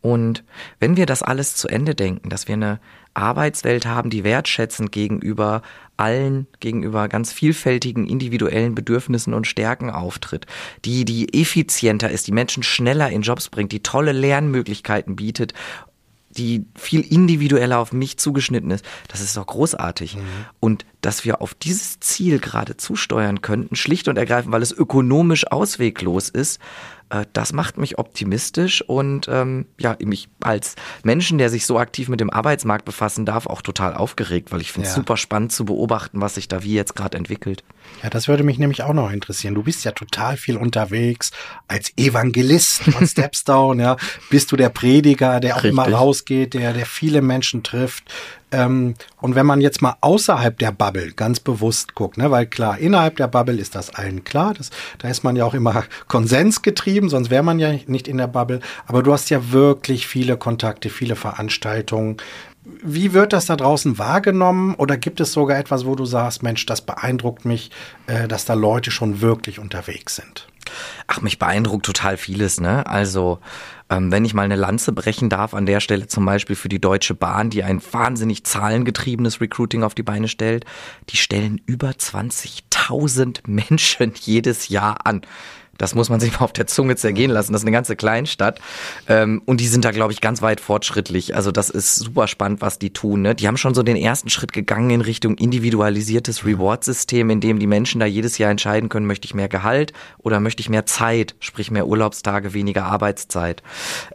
Und 0.00 0.44
wenn 0.78 0.96
wir 0.96 1.06
das 1.06 1.22
alles 1.22 1.56
zu 1.56 1.68
Ende 1.68 1.94
denken, 1.94 2.30
dass 2.30 2.46
wir 2.46 2.54
eine 2.54 2.80
Arbeitswelt 3.14 3.84
haben, 3.84 4.10
die 4.10 4.22
wertschätzend 4.22 4.92
gegenüber 4.92 5.62
allen, 5.96 6.46
gegenüber 6.60 7.08
ganz 7.08 7.32
vielfältigen 7.32 8.06
individuellen 8.06 8.76
Bedürfnissen 8.76 9.34
und 9.34 9.48
Stärken 9.48 9.90
auftritt, 9.90 10.46
die, 10.84 11.04
die 11.04 11.34
effizienter 11.40 12.10
ist, 12.10 12.28
die 12.28 12.32
Menschen 12.32 12.62
schneller 12.62 13.10
in 13.10 13.22
Jobs 13.22 13.48
bringt, 13.48 13.72
die 13.72 13.82
tolle 13.82 14.12
Lernmöglichkeiten 14.12 15.16
bietet 15.16 15.52
die 16.38 16.64
viel 16.76 17.00
individueller 17.00 17.78
auf 17.78 17.92
mich 17.92 18.16
zugeschnitten 18.18 18.70
ist. 18.70 18.84
Das 19.08 19.20
ist 19.20 19.36
doch 19.36 19.46
großartig. 19.46 20.16
Mhm. 20.16 20.20
Und 20.60 20.86
dass 21.00 21.24
wir 21.24 21.42
auf 21.42 21.54
dieses 21.54 22.00
Ziel 22.00 22.38
gerade 22.38 22.76
zusteuern 22.76 23.42
könnten, 23.42 23.76
schlicht 23.76 24.08
und 24.08 24.16
ergreifend, 24.16 24.52
weil 24.52 24.62
es 24.62 24.72
ökonomisch 24.72 25.50
ausweglos 25.50 26.28
ist, 26.28 26.60
äh, 27.10 27.24
das 27.32 27.52
macht 27.52 27.78
mich 27.78 27.98
optimistisch 27.98 28.82
und 28.82 29.28
ähm, 29.28 29.66
ja, 29.78 29.96
mich 30.04 30.28
als 30.40 30.76
Menschen, 31.02 31.38
der 31.38 31.50
sich 31.50 31.66
so 31.66 31.78
aktiv 31.78 32.08
mit 32.08 32.20
dem 32.20 32.30
Arbeitsmarkt 32.30 32.84
befassen 32.84 33.24
darf, 33.26 33.46
auch 33.46 33.62
total 33.62 33.94
aufgeregt, 33.94 34.52
weil 34.52 34.60
ich 34.60 34.72
finde 34.72 34.88
es 34.88 34.94
ja. 34.94 35.00
super 35.00 35.16
spannend 35.16 35.52
zu 35.52 35.64
beobachten, 35.64 36.20
was 36.20 36.34
sich 36.34 36.48
da 36.48 36.62
wie 36.62 36.74
jetzt 36.74 36.94
gerade 36.94 37.16
entwickelt. 37.16 37.64
Ja, 38.02 38.10
das 38.10 38.28
würde 38.28 38.44
mich 38.44 38.58
nämlich 38.58 38.82
auch 38.82 38.92
noch 38.92 39.10
interessieren. 39.10 39.54
Du 39.54 39.62
bist 39.62 39.84
ja 39.84 39.92
total 39.92 40.36
viel 40.36 40.56
unterwegs 40.56 41.30
als 41.66 41.92
Evangelist 41.96 42.82
von 42.82 43.06
Stepstone, 43.06 43.82
ja. 43.82 43.96
Bist 44.30 44.52
du 44.52 44.56
der 44.56 44.68
Prediger, 44.68 45.40
der 45.40 45.54
auch 45.54 45.64
Richtig. 45.64 45.72
immer 45.72 45.88
rausgeht, 45.88 46.54
der, 46.54 46.72
der 46.72 46.86
viele 46.86 47.22
Menschen 47.22 47.62
trifft. 47.62 48.04
Ähm, 48.50 48.94
und 49.20 49.34
wenn 49.34 49.46
man 49.46 49.60
jetzt 49.60 49.82
mal 49.82 49.96
außerhalb 50.00 50.58
der 50.58 50.72
Bubble 50.72 51.12
ganz 51.12 51.40
bewusst 51.40 51.94
guckt, 51.94 52.16
ne, 52.16 52.30
weil 52.30 52.46
klar, 52.46 52.78
innerhalb 52.78 53.16
der 53.16 53.28
Bubble 53.28 53.56
ist 53.56 53.74
das 53.74 53.94
allen 53.94 54.24
klar, 54.24 54.54
das, 54.54 54.70
da 54.98 55.08
ist 55.08 55.24
man 55.24 55.36
ja 55.36 55.44
auch 55.44 55.54
immer 55.54 55.84
konsensgetrieben, 56.08 57.08
sonst 57.08 57.30
wäre 57.30 57.42
man 57.42 57.58
ja 57.58 57.72
nicht 57.86 58.08
in 58.08 58.18
der 58.18 58.26
Bubble. 58.26 58.60
Aber 58.86 59.02
du 59.02 59.12
hast 59.12 59.30
ja 59.30 59.52
wirklich 59.52 60.06
viele 60.06 60.36
Kontakte, 60.36 60.90
viele 60.90 61.16
Veranstaltungen. 61.16 62.16
Wie 62.82 63.12
wird 63.12 63.32
das 63.32 63.46
da 63.46 63.56
draußen 63.56 63.98
wahrgenommen? 63.98 64.74
Oder 64.74 64.96
gibt 64.96 65.20
es 65.20 65.32
sogar 65.32 65.58
etwas, 65.58 65.84
wo 65.84 65.94
du 65.94 66.04
sagst, 66.04 66.42
Mensch, 66.42 66.66
das 66.66 66.82
beeindruckt 66.82 67.44
mich, 67.44 67.70
äh, 68.06 68.28
dass 68.28 68.44
da 68.44 68.54
Leute 68.54 68.90
schon 68.90 69.20
wirklich 69.20 69.58
unterwegs 69.58 70.16
sind? 70.16 70.46
Ach, 71.06 71.22
mich 71.22 71.38
beeindruckt 71.38 71.86
total 71.86 72.16
vieles, 72.16 72.60
ne? 72.60 72.86
Also, 72.86 73.38
ähm, 73.90 74.12
wenn 74.12 74.24
ich 74.24 74.34
mal 74.34 74.42
eine 74.42 74.56
Lanze 74.56 74.92
brechen 74.92 75.30
darf, 75.30 75.54
an 75.54 75.66
der 75.66 75.80
Stelle 75.80 76.06
zum 76.06 76.24
Beispiel 76.24 76.56
für 76.56 76.68
die 76.68 76.80
Deutsche 76.80 77.14
Bahn, 77.14 77.50
die 77.50 77.62
ein 77.62 77.80
wahnsinnig 77.92 78.44
zahlengetriebenes 78.44 79.40
Recruiting 79.40 79.82
auf 79.82 79.94
die 79.94 80.02
Beine 80.02 80.28
stellt, 80.28 80.64
die 81.08 81.16
stellen 81.16 81.60
über 81.66 81.90
20.000 81.90 83.40
Menschen 83.46 84.12
jedes 84.20 84.68
Jahr 84.68 85.06
an. 85.06 85.22
Das 85.78 85.94
muss 85.94 86.10
man 86.10 86.20
sich 86.20 86.32
mal 86.38 86.44
auf 86.44 86.52
der 86.52 86.66
Zunge 86.66 86.96
zergehen 86.96 87.30
lassen. 87.30 87.52
Das 87.52 87.62
ist 87.62 87.66
eine 87.66 87.72
ganze 87.72 87.96
Kleinstadt. 87.96 88.60
Ähm, 89.06 89.42
und 89.46 89.60
die 89.60 89.66
sind 89.66 89.84
da, 89.84 89.90
glaube 89.90 90.12
ich, 90.12 90.20
ganz 90.20 90.42
weit 90.42 90.60
fortschrittlich. 90.60 91.34
Also 91.34 91.50
das 91.52 91.70
ist 91.70 91.94
super 91.94 92.28
spannend, 92.28 92.60
was 92.60 92.78
die 92.78 92.92
tun. 92.92 93.22
Ne? 93.22 93.34
Die 93.34 93.48
haben 93.48 93.56
schon 93.56 93.74
so 93.74 93.82
den 93.82 93.96
ersten 93.96 94.28
Schritt 94.28 94.52
gegangen 94.52 94.90
in 94.90 95.00
Richtung 95.00 95.36
individualisiertes 95.36 96.44
Reward-System, 96.44 97.30
in 97.30 97.40
dem 97.40 97.58
die 97.58 97.66
Menschen 97.66 98.00
da 98.00 98.06
jedes 98.06 98.38
Jahr 98.38 98.50
entscheiden 98.50 98.88
können, 98.88 99.06
möchte 99.06 99.26
ich 99.26 99.34
mehr 99.34 99.48
Gehalt 99.48 99.92
oder 100.18 100.40
möchte 100.40 100.60
ich 100.60 100.68
mehr 100.68 100.86
Zeit, 100.86 101.34
sprich 101.40 101.70
mehr 101.70 101.86
Urlaubstage, 101.86 102.52
weniger 102.52 102.84
Arbeitszeit. 102.84 103.62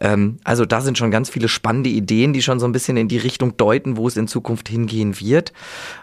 Ähm, 0.01 0.37
also 0.43 0.65
da 0.65 0.81
sind 0.81 0.97
schon 0.97 1.11
ganz 1.11 1.29
viele 1.29 1.47
spannende 1.47 1.89
Ideen, 1.89 2.33
die 2.33 2.41
schon 2.41 2.59
so 2.59 2.65
ein 2.65 2.71
bisschen 2.71 2.97
in 2.97 3.07
die 3.07 3.17
Richtung 3.17 3.57
deuten, 3.57 3.97
wo 3.97 4.07
es 4.07 4.17
in 4.17 4.27
Zukunft 4.27 4.69
hingehen 4.69 5.19
wird. 5.19 5.53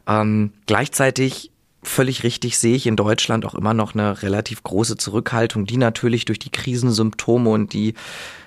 Ähm, 0.07 0.53
gleichzeitig 0.67 1.51
völlig 1.83 2.23
richtig 2.23 2.59
sehe 2.59 2.77
ich 2.77 2.87
in 2.87 2.97
Deutschland 2.97 3.45
auch 3.45 3.55
immer 3.55 3.75
noch 3.75 3.95
eine 3.95 4.23
relativ 4.23 4.63
große 4.63 4.97
Zurückhaltung, 4.97 5.67
die 5.67 5.77
natürlich 5.77 6.25
durch 6.25 6.39
die 6.39 6.51
Krisensymptome 6.51 7.51
und 7.51 7.73
die 7.73 7.95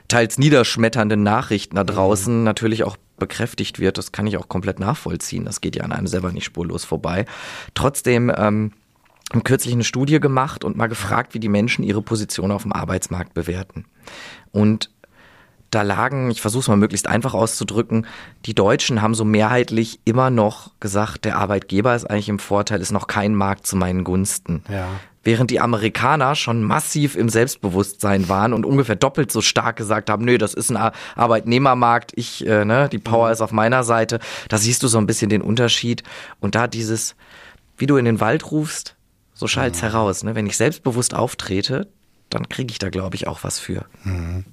teils 0.08 0.38
niederschmetternden 0.38 1.24
Nachrichten 1.24 1.76
da 1.76 1.84
draußen 1.84 2.40
mhm. 2.40 2.44
natürlich 2.44 2.84
auch 2.84 2.98
bekräftigt 3.18 3.80
wird. 3.80 3.98
Das 3.98 4.12
kann 4.12 4.28
ich 4.28 4.38
auch 4.38 4.50
komplett 4.50 4.80
nachvollziehen. 4.80 5.46
Das 5.46 5.62
geht 5.62 5.76
ja 5.76 5.84
an 5.84 5.92
einem 5.92 6.08
selber 6.08 6.32
nicht 6.32 6.46
spurlos 6.46 6.84
vorbei. 6.84 7.26
Trotzdem 7.74 8.32
ähm, 8.36 8.74
haben 9.32 9.44
kürzlich 9.44 9.74
eine 9.74 9.84
Studie 9.84 10.20
gemacht 10.20 10.64
und 10.64 10.78
mal 10.78 10.88
gefragt, 10.88 11.34
wie 11.34 11.40
die 11.40 11.50
Menschen 11.50 11.84
ihre 11.84 12.02
Position 12.02 12.52
auf 12.52 12.64
dem 12.64 12.74
Arbeitsmarkt 12.74 13.34
bewerten. 13.34 13.86
Und 14.52 14.92
da 15.74 15.82
lagen, 15.82 16.32
ich 16.32 16.42
versuche 16.42 16.62
es 16.62 16.68
mal 16.68 16.78
möglichst 16.78 17.08
einfach 17.08 17.34
auszudrücken, 17.34 18.06
die 18.46 18.56
Deutschen 18.56 19.02
haben 19.02 19.16
so 19.16 19.26
mehrheitlich 19.26 20.00
immer 20.06 20.30
noch 20.30 20.72
gesagt, 20.80 21.26
der 21.26 21.38
Arbeitgeber 21.38 21.96
ist 21.96 22.10
eigentlich 22.10 22.30
im 22.30 22.40
Vorteil, 22.40 22.82
ist 22.82 22.92
noch 22.92 23.08
kein 23.08 23.36
Markt 23.36 23.68
zu 23.68 23.76
meinen 23.76 24.04
Gunsten. 24.04 24.64
Ja. 24.70 24.88
Während 25.26 25.52
die 25.52 25.62
Amerikaner 25.62 26.36
schon 26.36 26.64
massiv 26.64 27.16
im 27.16 27.30
Selbstbewusstsein 27.30 28.28
waren 28.28 28.52
und 28.52 28.66
ungefähr 28.66 28.98
doppelt 28.98 29.32
so 29.32 29.40
stark 29.40 29.78
gesagt 29.78 30.10
haben, 30.10 30.26
nö, 30.26 30.38
das 30.38 30.54
ist 30.54 30.70
ein 30.70 30.92
Arbeitnehmermarkt, 31.16 32.12
ich, 32.16 32.46
äh, 32.46 32.66
ne, 32.66 32.90
die 32.90 33.00
Power 33.00 33.32
ist 33.32 33.40
auf 33.40 33.54
meiner 33.54 33.86
Seite. 33.86 34.20
Da 34.50 34.58
siehst 34.58 34.84
du 34.84 34.90
so 34.90 34.98
ein 34.98 35.08
bisschen 35.08 35.30
den 35.30 35.42
Unterschied. 35.42 36.04
Und 36.42 36.56
da 36.56 36.68
dieses, 36.68 37.16
wie 37.78 37.86
du 37.86 37.96
in 37.96 38.04
den 38.04 38.20
Wald 38.20 38.52
rufst, 38.52 38.98
so 39.34 39.48
schallt's 39.48 39.82
mhm. 39.82 39.88
heraus. 39.88 40.24
Ne? 40.24 40.36
Wenn 40.36 40.46
ich 40.46 40.58
selbstbewusst 40.58 41.14
auftrete, 41.14 41.88
dann 42.30 42.50
kriege 42.50 42.72
ich 42.72 42.80
da, 42.80 42.90
glaube 42.90 43.16
ich, 43.16 43.26
auch 43.28 43.44
was 43.44 43.60
für. 43.60 43.86
Mhm. 44.04 44.44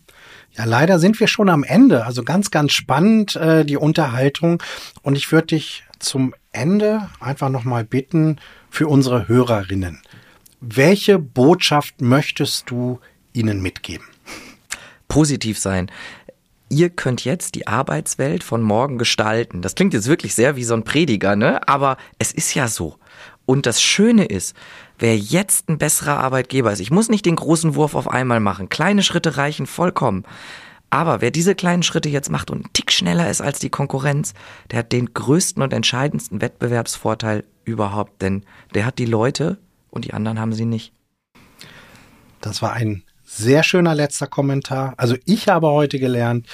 Ja, 0.57 0.65
leider 0.65 0.99
sind 0.99 1.21
wir 1.21 1.27
schon 1.27 1.49
am 1.49 1.65
Ende. 1.65 2.05
Also 2.05 2.23
ganz, 2.23 2.51
ganz 2.51 2.73
spannend 2.73 3.37
äh, 3.37 3.65
die 3.65 3.77
Unterhaltung. 3.77 4.63
Und 5.03 5.17
ich 5.17 5.31
würde 5.31 5.49
dich 5.49 5.85
zum 5.99 6.35
Ende 6.53 7.09
einfach 7.21 7.49
nochmal 7.49 7.85
bitten 7.85 8.39
für 8.71 8.89
unsere 8.89 9.29
Hörerinnen. 9.29 10.03
Welche 10.61 11.19
Botschaft 11.19 12.01
möchtest 12.01 12.71
du 12.71 13.01
ihnen 13.33 13.63
mitgeben? 13.63 14.07
Positiv 15.09 15.59
sein. 15.59 15.91
Ihr 16.69 16.91
könnt 16.91 17.25
jetzt 17.25 17.55
die 17.55 17.67
Arbeitswelt 17.67 18.45
von 18.45 18.63
morgen 18.63 18.99
gestalten. 18.99 19.63
Das 19.63 19.75
klingt 19.75 19.95
jetzt 19.95 20.07
wirklich 20.07 20.35
sehr 20.35 20.55
wie 20.57 20.65
so 20.65 20.75
ein 20.75 20.85
Prediger, 20.85 21.35
ne? 21.35 21.67
Aber 21.69 21.97
es 22.19 22.33
ist 22.33 22.55
ja 22.55 22.69
so. 22.69 22.97
Und 23.51 23.67
das 23.67 23.83
Schöne 23.83 24.27
ist, 24.27 24.55
wer 25.01 25.19
jetzt 25.19 25.69
ein 25.69 25.79
besserer 25.79 26.19
Arbeitgeber 26.19 26.71
ist, 26.71 26.79
ich 26.79 26.93
muss 26.93 27.09
nicht 27.09 27.27
den 27.27 27.35
großen 27.35 27.75
Wurf 27.75 27.97
auf 27.97 28.07
einmal 28.07 28.39
machen, 28.39 28.69
kleine 28.69 29.03
Schritte 29.03 29.39
reichen 29.39 29.67
vollkommen. 29.67 30.23
Aber 30.89 31.21
wer 31.21 31.33
diese 31.33 31.57
kleinen 31.57 31.83
Schritte 31.83 32.09
jetzt 32.09 32.31
macht 32.31 32.53
und 32.53 32.59
einen 32.59 32.73
Tick 32.75 32.93
schneller 32.93 33.29
ist 33.29 33.41
als 33.41 33.59
die 33.59 33.69
Konkurrenz, 33.69 34.35
der 34.71 34.79
hat 34.79 34.93
den 34.93 35.15
größten 35.15 35.65
und 35.65 35.73
entscheidendsten 35.73 36.41
Wettbewerbsvorteil 36.41 37.43
überhaupt, 37.65 38.23
denn 38.23 38.45
der 38.73 38.87
hat 38.87 39.01
die 39.01 39.07
Leute 39.07 39.59
und 39.91 40.05
die 40.05 40.15
anderen 40.15 40.39
haben 40.39 40.53
sie 40.53 40.65
nicht. 40.65 40.93
Das 42.41 42.63
war 42.63 42.75
ein 42.75 43.03
sehr 43.25 43.65
schöner 43.65 43.97
letzter 43.97 44.29
Kommentar. 44.29 44.95
Also 44.97 45.17
ich 45.25 45.49
habe 45.49 45.67
heute 45.67 45.99
gelernt, 45.99 46.47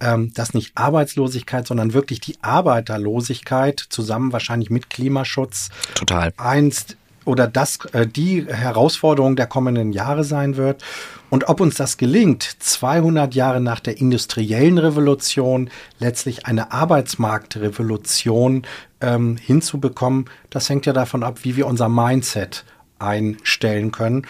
ähm, 0.00 0.32
dass 0.34 0.54
nicht 0.54 0.72
Arbeitslosigkeit, 0.76 1.66
sondern 1.66 1.92
wirklich 1.92 2.20
die 2.20 2.36
Arbeiterlosigkeit 2.42 3.78
zusammen 3.88 4.32
wahrscheinlich 4.32 4.70
mit 4.70 4.90
Klimaschutz 4.90 5.70
total 5.94 6.32
einst 6.36 6.96
oder 7.24 7.46
das 7.46 7.78
äh, 7.92 8.06
die 8.06 8.46
Herausforderung 8.46 9.36
der 9.36 9.46
kommenden 9.46 9.92
Jahre 9.92 10.24
sein 10.24 10.56
wird. 10.56 10.82
Und 11.30 11.48
ob 11.48 11.60
uns 11.60 11.74
das 11.74 11.98
gelingt, 11.98 12.42
200 12.58 13.34
Jahre 13.34 13.60
nach 13.60 13.80
der 13.80 13.98
industriellen 13.98 14.78
Revolution 14.78 15.68
letztlich 15.98 16.46
eine 16.46 16.72
Arbeitsmarktrevolution 16.72 18.62
ähm, 19.02 19.36
hinzubekommen, 19.36 20.24
das 20.48 20.70
hängt 20.70 20.86
ja 20.86 20.94
davon 20.94 21.22
ab, 21.22 21.40
wie 21.42 21.56
wir 21.56 21.66
unser 21.66 21.90
Mindset 21.90 22.64
einstellen 22.98 23.92
können. 23.92 24.26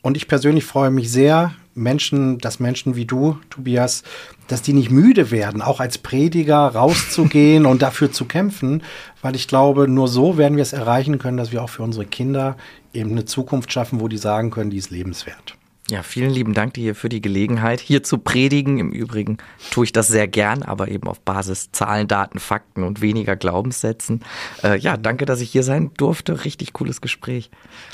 Und 0.00 0.16
ich 0.16 0.26
persönlich 0.26 0.64
freue 0.64 0.90
mich 0.90 1.10
sehr, 1.10 1.52
Menschen, 1.78 2.38
dass 2.38 2.60
Menschen 2.60 2.96
wie 2.96 3.06
du, 3.06 3.38
Tobias, 3.50 4.02
dass 4.48 4.62
die 4.62 4.72
nicht 4.72 4.90
müde 4.90 5.30
werden, 5.30 5.62
auch 5.62 5.80
als 5.80 5.98
Prediger 5.98 6.58
rauszugehen 6.68 7.66
und 7.66 7.82
dafür 7.82 8.12
zu 8.12 8.24
kämpfen, 8.24 8.82
weil 9.22 9.36
ich 9.36 9.48
glaube, 9.48 9.88
nur 9.88 10.08
so 10.08 10.36
werden 10.36 10.56
wir 10.56 10.62
es 10.62 10.72
erreichen 10.72 11.18
können, 11.18 11.36
dass 11.36 11.52
wir 11.52 11.62
auch 11.62 11.70
für 11.70 11.82
unsere 11.82 12.06
Kinder 12.06 12.56
eben 12.92 13.10
eine 13.10 13.24
Zukunft 13.24 13.72
schaffen, 13.72 14.00
wo 14.00 14.08
die 14.08 14.18
sagen 14.18 14.50
können, 14.50 14.70
die 14.70 14.78
ist 14.78 14.90
lebenswert. 14.90 15.58
Ja, 15.90 16.02
vielen 16.02 16.30
lieben 16.30 16.52
Dank 16.52 16.74
dir 16.74 16.94
für 16.94 17.08
die 17.08 17.22
Gelegenheit, 17.22 17.80
hier 17.80 18.02
zu 18.02 18.18
predigen. 18.18 18.78
Im 18.78 18.92
Übrigen 18.92 19.38
tue 19.70 19.86
ich 19.86 19.92
das 19.92 20.08
sehr 20.08 20.28
gern, 20.28 20.62
aber 20.62 20.88
eben 20.88 21.08
auf 21.08 21.20
Basis 21.20 21.72
Zahlen, 21.72 22.06
Daten, 22.06 22.38
Fakten 22.38 22.82
und 22.82 23.00
weniger 23.00 23.36
Glaubenssätzen. 23.36 24.22
Äh, 24.62 24.78
ja, 24.78 24.98
danke, 24.98 25.24
dass 25.24 25.40
ich 25.40 25.50
hier 25.50 25.62
sein 25.62 25.90
durfte. 25.96 26.44
Richtig 26.44 26.74
cooles 26.74 27.00
Gespräch. 27.00 27.50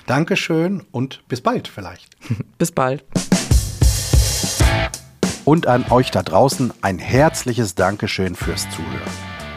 Dankeschön 0.06 0.82
und 0.90 1.22
bis 1.28 1.40
bald 1.40 1.68
vielleicht. 1.68 2.08
bis 2.58 2.72
bald. 2.72 3.04
Und 5.44 5.66
an 5.66 5.84
euch 5.90 6.10
da 6.10 6.22
draußen 6.22 6.72
ein 6.80 6.98
herzliches 6.98 7.74
Dankeschön 7.74 8.34
fürs 8.34 8.62
Zuhören. 8.70 9.02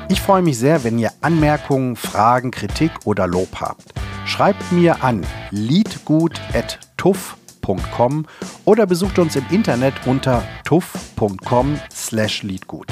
Ich 0.10 0.22
freue 0.22 0.42
mich 0.42 0.58
sehr, 0.58 0.84
wenn 0.84 1.00
ihr 1.00 1.12
Anmerkungen, 1.22 1.96
Fragen, 1.96 2.52
Kritik 2.52 2.92
oder 3.06 3.28
Lob 3.28 3.60
habt. 3.60 3.94
Schreibt 4.26 4.72
mir 4.72 5.04
an 5.04 5.26
liedgut.tuff.com 5.52 8.26
oder 8.66 8.86
besucht 8.86 9.20
uns 9.20 9.36
im 9.36 9.46
Internet 9.50 9.94
unter 10.06 10.44
tuff.com 10.64 11.80
slash 11.92 12.44
liedgut. 12.44 12.88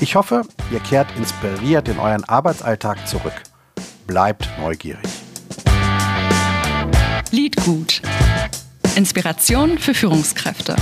Ich 0.00 0.14
hoffe, 0.14 0.42
ihr 0.72 0.80
kehrt 0.80 1.08
inspiriert 1.16 1.88
in 1.88 1.98
euren 1.98 2.24
Arbeitsalltag 2.24 3.06
zurück. 3.06 3.42
Bleibt 4.06 4.48
neugierig. 4.58 5.06
Liedgut. 7.30 8.00
Inspiration 9.00 9.78
für 9.78 9.94
Führungskräfte. 9.94 10.76